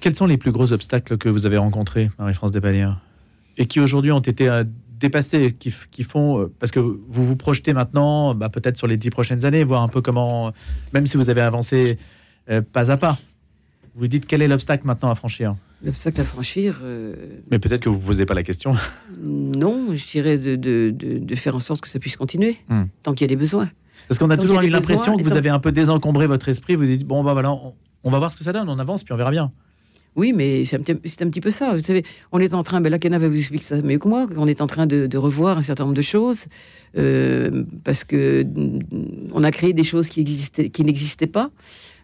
Quels 0.00 0.16
sont 0.16 0.26
les 0.26 0.36
plus 0.36 0.52
gros 0.52 0.72
obstacles 0.72 1.18
que 1.18 1.28
vous 1.28 1.46
avez 1.46 1.56
rencontrés, 1.56 2.10
Marie-France 2.18 2.52
Despalières 2.52 3.00
Et 3.58 3.66
qui 3.66 3.80
aujourd'hui 3.80 4.12
ont 4.12 4.20
été 4.20 4.62
dépassés, 4.98 5.54
qui, 5.58 5.72
qui, 5.90 6.02
font. 6.04 6.50
Parce 6.58 6.72
que 6.72 6.80
vous 6.80 7.26
vous 7.26 7.36
projetez 7.36 7.72
maintenant, 7.72 8.34
bah, 8.34 8.48
peut-être 8.48 8.76
sur 8.76 8.86
les 8.86 8.96
dix 8.96 9.10
prochaines 9.10 9.44
années, 9.44 9.64
voir 9.64 9.82
un 9.82 9.88
peu 9.88 10.00
comment. 10.02 10.52
Même 10.92 11.06
si 11.06 11.16
vous 11.16 11.30
avez 11.30 11.42
avancé 11.42 11.98
pas 12.72 12.90
à 12.90 12.96
pas. 12.96 13.18
Vous 13.94 14.06
dites 14.06 14.26
quel 14.26 14.42
est 14.42 14.48
l'obstacle 14.48 14.86
maintenant 14.86 15.10
à 15.10 15.14
franchir 15.14 15.56
L'obstacle 15.82 16.20
à 16.20 16.24
franchir. 16.24 16.80
Euh, 16.82 17.14
Mais 17.50 17.58
peut-être 17.58 17.82
que 17.82 17.88
vous 17.88 17.98
ne 18.00 18.06
posez 18.06 18.26
pas 18.26 18.34
la 18.34 18.42
question. 18.42 18.74
Non, 19.22 19.88
je 19.94 20.10
dirais 20.10 20.38
de, 20.38 20.56
de, 20.56 20.94
de, 20.96 21.34
faire 21.34 21.54
en 21.54 21.58
sorte 21.58 21.82
que 21.82 21.88
ça 21.88 21.98
puisse 21.98 22.16
continuer, 22.16 22.56
hmm. 22.68 22.84
tant 23.02 23.12
qu'il 23.12 23.24
y 23.24 23.28
a 23.28 23.28
des 23.28 23.36
besoins. 23.36 23.68
Parce 24.08 24.18
qu'on 24.18 24.30
a 24.30 24.36
toujours 24.38 24.62
eu 24.62 24.70
l'impression 24.70 25.16
que 25.16 25.22
vous 25.22 25.36
avez 25.36 25.50
un 25.50 25.58
peu 25.58 25.72
désencombré 25.72 26.26
votre 26.26 26.48
esprit. 26.48 26.74
Vous 26.74 26.86
dites, 26.86 27.04
bon, 27.04 27.22
bah 27.22 27.32
voilà, 27.32 27.52
on, 27.52 28.10
va 28.10 28.18
voir 28.18 28.32
ce 28.32 28.38
que 28.38 28.44
ça 28.44 28.52
donne, 28.52 28.68
on 28.68 28.78
avance, 28.78 29.04
puis 29.04 29.12
on 29.12 29.16
verra 29.16 29.30
bien. 29.30 29.52
Oui, 30.16 30.32
mais 30.32 30.64
c'est 30.64 30.76
un, 30.76 30.80
un, 30.80 31.30
petit 31.30 31.40
peu 31.40 31.50
ça. 31.50 31.74
Vous 31.74 31.80
savez, 31.80 32.04
on 32.32 32.40
est 32.40 32.52
en 32.52 32.62
train, 32.62 32.80
ben 32.80 32.90
là, 32.90 32.98
Kena 32.98 33.18
va 33.18 33.28
vous 33.28 33.38
expliquer 33.38 33.64
ça 33.64 33.80
mieux 33.80 33.98
que 33.98 34.08
moi, 34.08 34.26
on 34.36 34.46
est 34.46 34.60
en 34.60 34.66
train 34.66 34.86
de, 34.86 35.06
de 35.06 35.18
revoir 35.18 35.58
un 35.58 35.62
certain 35.62 35.84
nombre 35.84 35.96
de 35.96 36.02
choses, 36.02 36.46
euh, 36.98 37.64
parce 37.84 38.04
que 38.04 38.42
mm, 38.42 39.30
on 39.32 39.44
a 39.44 39.50
créé 39.50 39.72
des 39.72 39.84
choses 39.84 40.08
qui, 40.08 40.20
existaient, 40.20 40.68
qui 40.68 40.82
n'existaient 40.84 41.26
pas. 41.28 41.50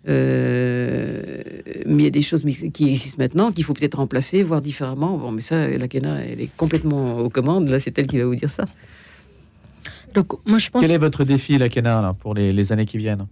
Euh, 0.08 1.42
mais 1.84 2.02
il 2.02 2.04
y 2.04 2.06
a 2.06 2.10
des 2.10 2.22
choses 2.22 2.42
qui 2.72 2.88
existent 2.88 3.20
maintenant 3.20 3.50
qu'il 3.50 3.64
faut 3.64 3.74
peut-être 3.74 3.96
remplacer, 3.96 4.44
voir 4.44 4.60
différemment. 4.60 5.18
Bon, 5.18 5.32
mais 5.32 5.40
ça, 5.40 5.68
la 5.68 5.88
Kena, 5.88 6.24
elle 6.24 6.40
est 6.40 6.56
complètement 6.56 7.18
aux 7.18 7.28
commandes. 7.28 7.68
Là, 7.68 7.80
c'est 7.80 7.98
elle 7.98 8.06
qui 8.06 8.18
va 8.18 8.24
vous 8.24 8.36
dire 8.36 8.50
ça. 8.50 8.66
Donc, 10.14 10.34
moi, 10.46 10.58
je 10.58 10.70
pense. 10.70 10.82
Quel 10.82 10.92
est 10.92 10.98
votre 10.98 11.24
défi, 11.24 11.58
la 11.58 11.68
Kena, 11.68 12.00
là, 12.00 12.12
pour 12.14 12.34
les, 12.34 12.72
années 12.72 12.86
qui 12.86 12.98
viennent? 12.98 13.26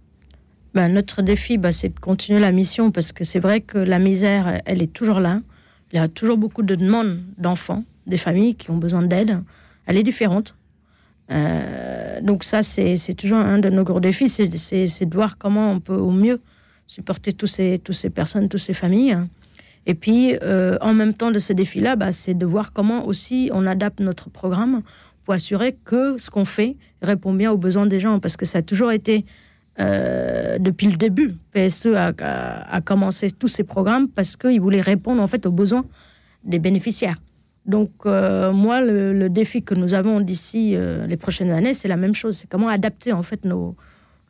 Ben, 0.75 0.89
Notre 0.89 1.21
défi, 1.21 1.57
ben, 1.57 1.71
c'est 1.71 1.89
de 1.89 1.99
continuer 1.99 2.39
la 2.39 2.51
mission 2.51 2.91
parce 2.91 3.11
que 3.11 3.23
c'est 3.23 3.39
vrai 3.39 3.61
que 3.61 3.77
la 3.77 3.97
misère, 3.97 4.61
elle 4.65 4.81
est 4.83 4.93
toujours 4.93 5.19
là. 5.19 5.41
Il 5.91 5.95
y 5.95 5.99
a 5.99 6.07
toujours 6.07 6.37
beaucoup 6.37 6.61
de 6.61 6.75
demandes 6.75 7.19
d'enfants, 7.37 7.83
des 8.05 8.17
familles 8.17 8.55
qui 8.55 8.69
ont 8.69 8.77
besoin 8.77 9.01
d'aide. 9.01 9.41
Elle 9.87 9.97
est 9.97 10.03
différente. 10.03 10.55
Euh, 11.31 12.21
donc 12.21 12.43
ça, 12.43 12.61
c'est 12.61 13.15
toujours 13.17 13.39
un 13.39 13.57
de 13.57 13.69
nos 13.69 13.83
gros 13.83 13.99
défis, 13.99 14.29
c'est 14.29 14.47
de 15.05 15.15
voir 15.15 15.37
comment 15.37 15.71
on 15.71 15.79
peut 15.79 15.95
au 15.95 16.11
mieux 16.11 16.39
supporter 16.85 17.33
toutes 17.33 17.49
ces 17.49 18.09
personnes, 18.13 18.47
toutes 18.49 18.59
ces 18.59 18.73
familles. 18.73 19.17
Et 19.87 19.93
puis, 19.93 20.35
euh, 20.41 20.77
en 20.81 20.93
même 20.93 21.13
temps 21.13 21.31
de 21.31 21.39
ce 21.39 21.53
défi-là, 21.53 21.95
bah, 21.95 22.11
c'est 22.11 22.33
de 22.33 22.45
voir 22.45 22.73
comment 22.73 23.05
aussi 23.05 23.49
on 23.53 23.67
adapte 23.67 23.99
notre 23.99 24.29
programme 24.29 24.81
pour 25.23 25.33
assurer 25.33 25.77
que 25.85 26.17
ce 26.17 26.29
qu'on 26.29 26.45
fait 26.45 26.75
répond 27.01 27.33
bien 27.33 27.51
aux 27.51 27.57
besoins 27.57 27.85
des 27.85 27.99
gens. 27.99 28.19
Parce 28.19 28.37
que 28.37 28.45
ça 28.45 28.59
a 28.59 28.61
toujours 28.61 28.91
été, 28.91 29.25
euh, 29.79 30.57
depuis 30.57 30.87
le 30.87 30.95
début, 30.95 31.35
PSE 31.51 31.87
a, 31.87 32.13
a, 32.17 32.81
commencé 32.81 33.31
tous 33.31 33.47
ces 33.47 33.63
programmes 33.63 34.07
parce 34.07 34.37
qu'il 34.37 34.61
voulait 34.61 34.81
répondre 34.81 35.21
en 35.21 35.27
fait 35.27 35.45
aux 35.45 35.51
besoins 35.51 35.85
des 36.43 36.59
bénéficiaires. 36.59 37.17
Donc, 37.65 37.89
euh, 38.05 38.53
moi, 38.53 38.81
le, 38.81 39.27
défi 39.29 39.63
que 39.63 39.73
nous 39.73 39.93
avons 39.93 40.21
d'ici 40.21 40.75
euh, 40.75 41.07
les 41.07 41.17
prochaines 41.17 41.51
années, 41.51 41.73
c'est 41.73 41.87
la 41.87 41.97
même 41.97 42.13
chose. 42.13 42.37
C'est 42.37 42.47
comment 42.47 42.69
adapter 42.69 43.11
en 43.11 43.23
fait 43.23 43.43
nos, 43.43 43.75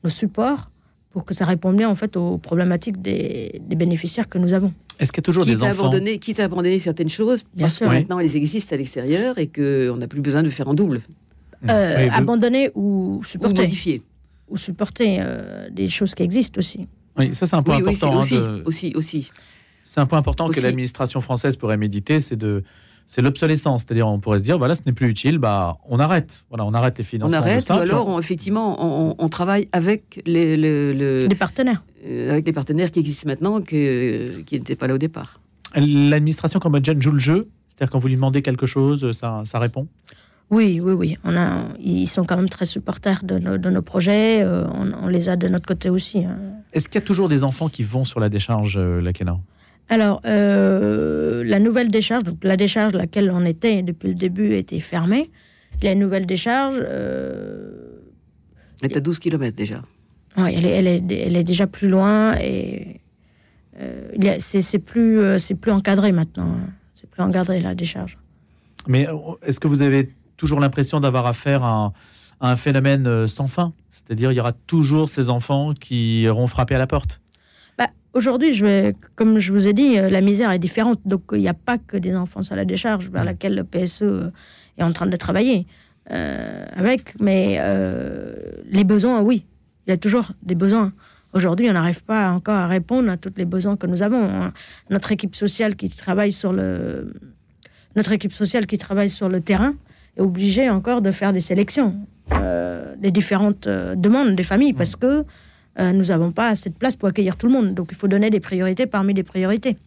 nos, 0.03 0.09
supports 0.09 0.71
pour 1.11 1.25
que 1.25 1.33
ça 1.33 1.45
réponde 1.45 1.75
bien 1.75 1.89
en 1.89 1.95
fait 1.95 2.15
aux 2.15 2.37
problématiques 2.37 3.01
des, 3.01 3.61
des 3.61 3.75
bénéficiaires 3.75 4.29
que 4.29 4.37
nous 4.37 4.53
avons. 4.53 4.73
Est-ce 4.99 5.11
qu'il 5.11 5.21
y 5.21 5.23
a 5.23 5.27
toujours 5.27 5.45
des 5.45 5.61
enfants 5.61 5.85
abandonné, 5.87 6.17
Quitte 6.17 6.39
à 6.39 6.45
abandonner 6.45 6.79
certaines 6.79 7.09
choses, 7.09 7.43
bien 7.53 7.67
sûr. 7.67 7.89
Maintenant, 7.89 8.19
elles 8.19 8.35
existent 8.35 8.73
à 8.73 8.77
l'extérieur 8.77 9.37
et 9.37 9.47
qu'on 9.47 9.97
n'a 9.97 10.07
plus 10.07 10.21
besoin 10.21 10.41
de 10.41 10.49
faire 10.49 10.69
en 10.69 10.73
double. 10.73 11.01
Euh, 11.69 12.07
abandonner 12.11 12.71
ou 12.75 13.21
supporter. 13.25 13.59
Ou 13.59 13.63
modifier. 13.63 14.01
Ou 14.47 14.57
supporter 14.57 15.19
des 15.71 15.87
choses 15.87 16.13
qui 16.13 16.23
existent 16.23 16.59
aussi. 16.59 16.87
Oui, 17.17 17.33
ça 17.33 17.45
c'est 17.45 17.55
un 17.55 17.63
point 17.63 17.77
important. 17.77 18.19
Oui, 18.19 18.35
hein, 18.35 18.61
aussi, 18.65 18.93
aussi, 18.95 19.31
C'est 19.83 19.99
un 19.99 20.05
point 20.05 20.19
important 20.19 20.49
que 20.49 20.59
l'administration 20.59 21.21
française 21.21 21.55
pourrait 21.55 21.77
méditer, 21.77 22.19
c'est 22.19 22.35
de 22.35 22.63
c'est 23.07 23.21
l'obsolescence. 23.21 23.83
C'est-à-dire, 23.83 24.07
on 24.07 24.19
pourrait 24.19 24.39
se 24.39 24.43
dire, 24.43 24.57
voilà, 24.57 24.75
ce 24.75 24.81
n'est 24.85 24.91
plus 24.91 25.09
utile, 25.09 25.37
bah, 25.37 25.77
on 25.87 25.99
arrête. 25.99 26.43
Voilà, 26.49 26.65
on 26.65 26.73
arrête 26.73 26.97
les 26.97 27.03
financements. 27.03 27.37
On 27.37 27.41
arrête, 27.41 27.69
ou 27.69 27.73
alors, 27.73 28.19
effectivement, 28.19 29.15
on, 29.21 29.29
travaille 29.29 29.67
avec 29.71 30.21
les, 30.25 30.57
les 30.57 31.35
partenaires. 31.35 31.83
Euh, 32.05 32.31
avec 32.31 32.45
les 32.45 32.53
partenaires 32.53 32.91
qui 32.91 32.99
existent 32.99 33.27
maintenant, 33.27 33.61
que, 33.61 34.41
qui 34.41 34.55
n'étaient 34.55 34.75
pas 34.75 34.87
là 34.87 34.95
au 34.95 34.99
départ. 34.99 35.39
L'administration 35.75 36.59
cambodgienne 36.59 37.01
joue 37.01 37.11
le 37.11 37.19
jeu 37.19 37.49
C'est-à-dire, 37.69 37.91
quand 37.91 37.99
vous 37.99 38.07
lui 38.07 38.15
demandez 38.15 38.41
quelque 38.41 38.65
chose, 38.65 39.11
ça, 39.11 39.43
ça 39.45 39.59
répond 39.59 39.87
oui, 40.51 40.79
oui, 40.79 40.93
oui. 40.93 41.17
On 41.23 41.35
a, 41.35 41.65
ils 41.79 42.07
sont 42.07 42.23
quand 42.23 42.35
même 42.35 42.49
très 42.49 42.65
supporters 42.65 43.23
de 43.23 43.39
nos, 43.39 43.57
de 43.57 43.69
nos 43.69 43.81
projets. 43.81 44.43
Euh, 44.43 44.65
on, 44.67 45.07
les 45.07 45.27
a 45.27 45.35
de 45.35 45.47
notre 45.47 45.65
côté 45.65 45.89
aussi. 45.89 46.19
Hein. 46.19 46.37
Est-ce 46.71 46.87
qu'il 46.87 47.01
y 47.01 47.03
a 47.03 47.07
toujours 47.07 47.29
des 47.29 47.43
enfants 47.43 47.67
qui 47.67 47.83
vont 47.83 48.05
sur 48.05 48.19
la 48.19 48.29
décharge, 48.29 48.77
euh, 48.77 49.01
la 49.01 49.11
Kena 49.11 49.39
alors, 49.89 50.21
euh, 50.25 51.43
la 51.43 51.59
nouvelle 51.59 51.91
décharge, 51.91 52.23
donc 52.23 52.43
la 52.43 52.57
décharge 52.57 52.93
laquelle 52.93 53.29
on 53.31 53.45
était 53.45 53.83
depuis 53.83 54.09
le 54.09 54.15
début, 54.15 54.55
était 54.55 54.79
fermée. 54.79 55.29
La 55.83 55.93
nouvelle 55.93 56.25
décharge. 56.25 56.77
Euh, 56.81 57.99
elle 58.81 58.91
est 58.91 58.97
à 58.97 59.01
12 59.01 59.19
km 59.19 59.55
déjà. 59.55 59.83
Oui, 60.37 60.53
elle 60.55 60.65
est, 60.65 60.71
elle, 60.71 60.87
est, 60.87 61.11
elle 61.11 61.37
est 61.37 61.43
déjà 61.43 61.67
plus 61.67 61.87
loin 61.87 62.35
et 62.41 62.99
euh, 63.79 64.37
c'est 64.39 64.79
plus, 64.79 65.37
c'est 65.37 65.55
plus 65.55 65.71
encadré 65.71 66.11
maintenant. 66.11 66.49
Hein. 66.49 66.69
C'est 66.93 67.09
plus 67.09 67.21
encadré 67.21 67.61
la 67.61 67.75
décharge. 67.75 68.17
Mais 68.87 69.07
est-ce 69.43 69.59
que 69.59 69.67
vous 69.67 69.81
avez 69.81 70.09
toujours 70.37 70.59
l'impression 70.59 70.99
d'avoir 70.99 71.25
affaire 71.25 71.63
à 71.63 71.93
un 72.41 72.55
phénomène 72.55 73.27
sans 73.27 73.47
fin 73.47 73.73
C'est-à-dire, 73.91 74.31
il 74.31 74.35
y 74.35 74.39
aura 74.39 74.53
toujours 74.53 75.09
ces 75.09 75.29
enfants 75.29 75.73
qui 75.73 76.23
iront 76.23 76.47
frapper 76.47 76.75
à 76.75 76.79
la 76.79 76.87
porte 76.87 77.21
Aujourd'hui, 78.15 78.53
je 78.53 78.65
vais, 78.65 78.95
comme 79.17 79.39
je 79.39 79.51
vous 79.51 79.67
ai 79.67 79.73
dit, 79.73 79.99
euh, 79.99 80.09
la 80.09 80.21
misère 80.21 80.49
est 80.51 80.59
différente. 80.59 81.01
Donc, 81.03 81.23
il 81.33 81.39
n'y 81.39 81.49
a 81.49 81.53
pas 81.53 81.77
que 81.77 81.97
des 81.97 82.15
enfants 82.15 82.39
à 82.49 82.55
la 82.55 82.63
décharge 82.63 83.09
vers 83.09 83.25
laquelle 83.25 83.55
le 83.55 83.65
PSE 83.65 84.03
euh, 84.03 84.31
est 84.77 84.83
en 84.83 84.93
train 84.93 85.05
de 85.05 85.17
travailler 85.17 85.67
euh, 86.11 86.65
avec. 86.77 87.19
Mais 87.19 87.59
les 88.71 88.85
besoins, 88.85 89.21
oui, 89.21 89.45
il 89.85 89.89
y 89.89 89.93
a 89.93 89.97
toujours 89.97 90.31
des 90.43 90.55
besoins. 90.55 90.93
Aujourd'hui, 91.33 91.69
on 91.69 91.73
n'arrive 91.73 92.05
pas 92.05 92.31
encore 92.31 92.55
à 92.55 92.67
répondre 92.67 93.11
à 93.11 93.17
tous 93.17 93.33
les 93.35 93.43
besoins 93.43 93.75
que 93.75 93.85
nous 93.85 94.01
avons. 94.01 94.23
Hein. 94.23 94.53
Notre 94.89 95.11
équipe 95.11 95.35
sociale 95.35 95.75
qui 95.75 95.89
travaille 95.89 96.31
sur 96.31 96.53
le, 96.53 97.11
notre 97.97 98.13
équipe 98.13 98.31
sociale 98.31 98.65
qui 98.65 98.77
travaille 98.77 99.09
sur 99.09 99.27
le 99.27 99.41
terrain 99.41 99.75
est 100.17 100.21
obligée 100.21 100.69
encore 100.69 101.01
de 101.01 101.11
faire 101.11 101.33
des 101.33 101.41
sélections 101.41 101.95
des 102.97 103.11
différentes 103.11 103.67
demandes 103.67 104.35
des 104.35 104.43
familles 104.43 104.73
parce 104.73 104.95
que 104.95 105.25
euh, 105.79 105.91
nous 105.91 106.05
n'avons 106.05 106.31
pas 106.31 106.49
assez 106.49 106.69
de 106.69 106.75
place 106.75 106.95
pour 106.95 107.09
accueillir 107.09 107.37
tout 107.37 107.47
le 107.47 107.53
monde. 107.53 107.73
Donc 107.73 107.89
il 107.91 107.97
faut 107.97 108.07
donner 108.07 108.29
des 108.29 108.39
priorités 108.39 108.85
parmi 108.85 109.13
les 109.13 109.23
priorités. 109.23 109.77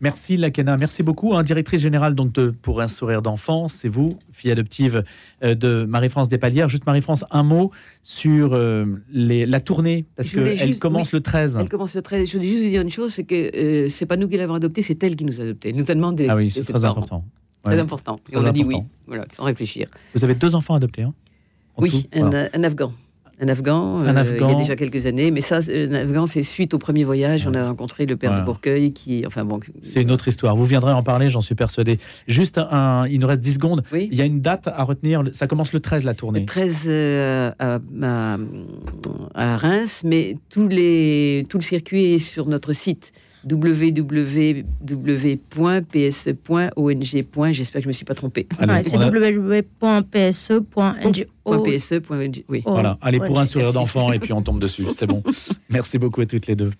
Merci 0.00 0.36
Lakena, 0.36 0.76
merci 0.76 1.02
beaucoup. 1.02 1.34
Hein, 1.34 1.42
directrice 1.42 1.80
générale 1.80 2.14
donc 2.14 2.32
de 2.32 2.50
Pour 2.50 2.82
un 2.82 2.88
sourire 2.88 3.22
d'enfant, 3.22 3.68
c'est 3.68 3.88
vous, 3.88 4.18
fille 4.32 4.50
adoptive 4.50 5.04
euh, 5.42 5.54
de 5.54 5.84
Marie-France 5.84 6.28
Despalières. 6.28 6.68
Juste 6.68 6.84
Marie-France, 6.84 7.24
un 7.30 7.42
mot 7.42 7.70
sur 8.02 8.52
euh, 8.52 8.84
les, 9.10 9.46
la 9.46 9.60
tournée, 9.60 10.04
parce 10.16 10.30
qu'elle 10.30 10.78
commence 10.78 11.12
le 11.12 11.20
13. 11.20 11.58
Elle 11.58 11.68
commence 11.68 11.94
le 11.94 12.02
13. 12.02 12.28
Je 12.28 12.36
voulais 12.36 12.48
juste 12.48 12.64
vous 12.64 12.68
dire 12.68 12.82
une 12.82 12.90
chose, 12.90 13.14
c'est 13.14 13.24
que 13.24 13.86
c'est 13.88 14.06
pas 14.06 14.16
nous 14.16 14.28
qui 14.28 14.36
l'avons 14.36 14.54
adoptée, 14.54 14.82
c'est 14.82 15.02
elle 15.02 15.16
qui 15.16 15.24
nous 15.24 15.40
a 15.40 15.44
adoptés. 15.44 15.70
Elle 15.70 15.76
nous 15.76 15.90
a 15.90 15.94
demandé. 15.94 16.26
Ah 16.28 16.36
oui, 16.36 16.50
c'est 16.50 16.64
très 16.64 16.84
important. 16.84 17.24
Très 17.64 17.78
important. 17.78 18.20
Et 18.30 18.36
on 18.36 18.44
a 18.44 18.52
dit 18.52 18.64
oui, 18.64 18.76
voilà, 19.06 19.24
sans 19.30 19.44
réfléchir. 19.44 19.88
Vous 20.14 20.24
avez 20.24 20.34
deux 20.34 20.54
enfants 20.54 20.74
adoptés, 20.74 21.02
hein 21.02 21.14
Oui, 21.78 22.08
un, 22.12 22.30
un 22.52 22.64
Afghan. 22.64 22.92
Un 23.40 23.48
Afghan, 23.48 24.00
euh, 24.00 24.36
il 24.40 24.48
y 24.48 24.52
a 24.52 24.54
déjà 24.54 24.76
quelques 24.76 25.06
années. 25.06 25.32
Mais 25.32 25.40
ça, 25.40 25.56
un 25.56 25.92
Afghan, 25.92 26.26
c'est 26.26 26.42
suite 26.42 26.72
au 26.72 26.78
premier 26.78 27.02
voyage. 27.02 27.46
On 27.48 27.54
a 27.54 27.66
rencontré 27.66 28.06
le 28.06 28.16
père 28.16 28.38
de 28.38 28.44
Bourcueil 28.44 28.92
qui. 28.92 29.26
Enfin 29.26 29.44
bon. 29.44 29.58
C'est 29.82 30.02
une 30.02 30.12
autre 30.12 30.28
histoire. 30.28 30.54
Vous 30.54 30.64
viendrez 30.64 30.92
en 30.92 31.02
parler, 31.02 31.30
j'en 31.30 31.40
suis 31.40 31.56
persuadé. 31.56 31.98
Juste, 32.28 32.58
un, 32.58 33.06
il 33.08 33.18
nous 33.18 33.26
reste 33.26 33.40
10 33.40 33.54
secondes. 33.54 33.82
Il 33.92 34.14
y 34.14 34.22
a 34.22 34.24
une 34.24 34.40
date 34.40 34.68
à 34.68 34.84
retenir. 34.84 35.22
Ça 35.32 35.46
commence 35.46 35.72
le 35.72 35.80
13, 35.80 36.04
la 36.04 36.14
tournée. 36.14 36.40
Le 36.40 36.46
13 36.46 36.82
euh, 36.86 37.50
à, 37.58 37.80
à, 39.34 39.56
Reims, 39.56 40.02
mais 40.04 40.36
tous 40.48 40.68
les, 40.68 41.44
tout 41.48 41.58
le 41.58 41.64
circuit 41.64 42.14
est 42.14 42.18
sur 42.20 42.46
notre 42.46 42.72
site 42.72 43.12
www.pse.ong. 43.50 44.62
J'espère 47.52 47.80
que 47.80 47.82
je 47.82 47.86
ne 47.86 47.88
me 47.88 47.92
suis 47.92 48.04
pas 48.04 48.14
trompé. 48.14 48.46
c'est 48.82 48.96
www.pse.ngo. 48.96 51.24
E 51.46 51.58
oui. 52.48 52.62
Voilà, 52.64 52.98
allez 53.00 53.18
pour 53.18 53.38
un 53.38 53.44
sourire 53.44 53.72
d'enfant 53.72 54.12
et 54.12 54.18
puis 54.18 54.32
on 54.32 54.42
tombe 54.42 54.60
dessus. 54.60 54.84
C'est 54.92 55.06
bon. 55.06 55.22
Merci 55.68 55.98
beaucoup 55.98 56.22
à 56.22 56.26
toutes 56.26 56.46
les 56.46 56.56
deux. 56.56 56.72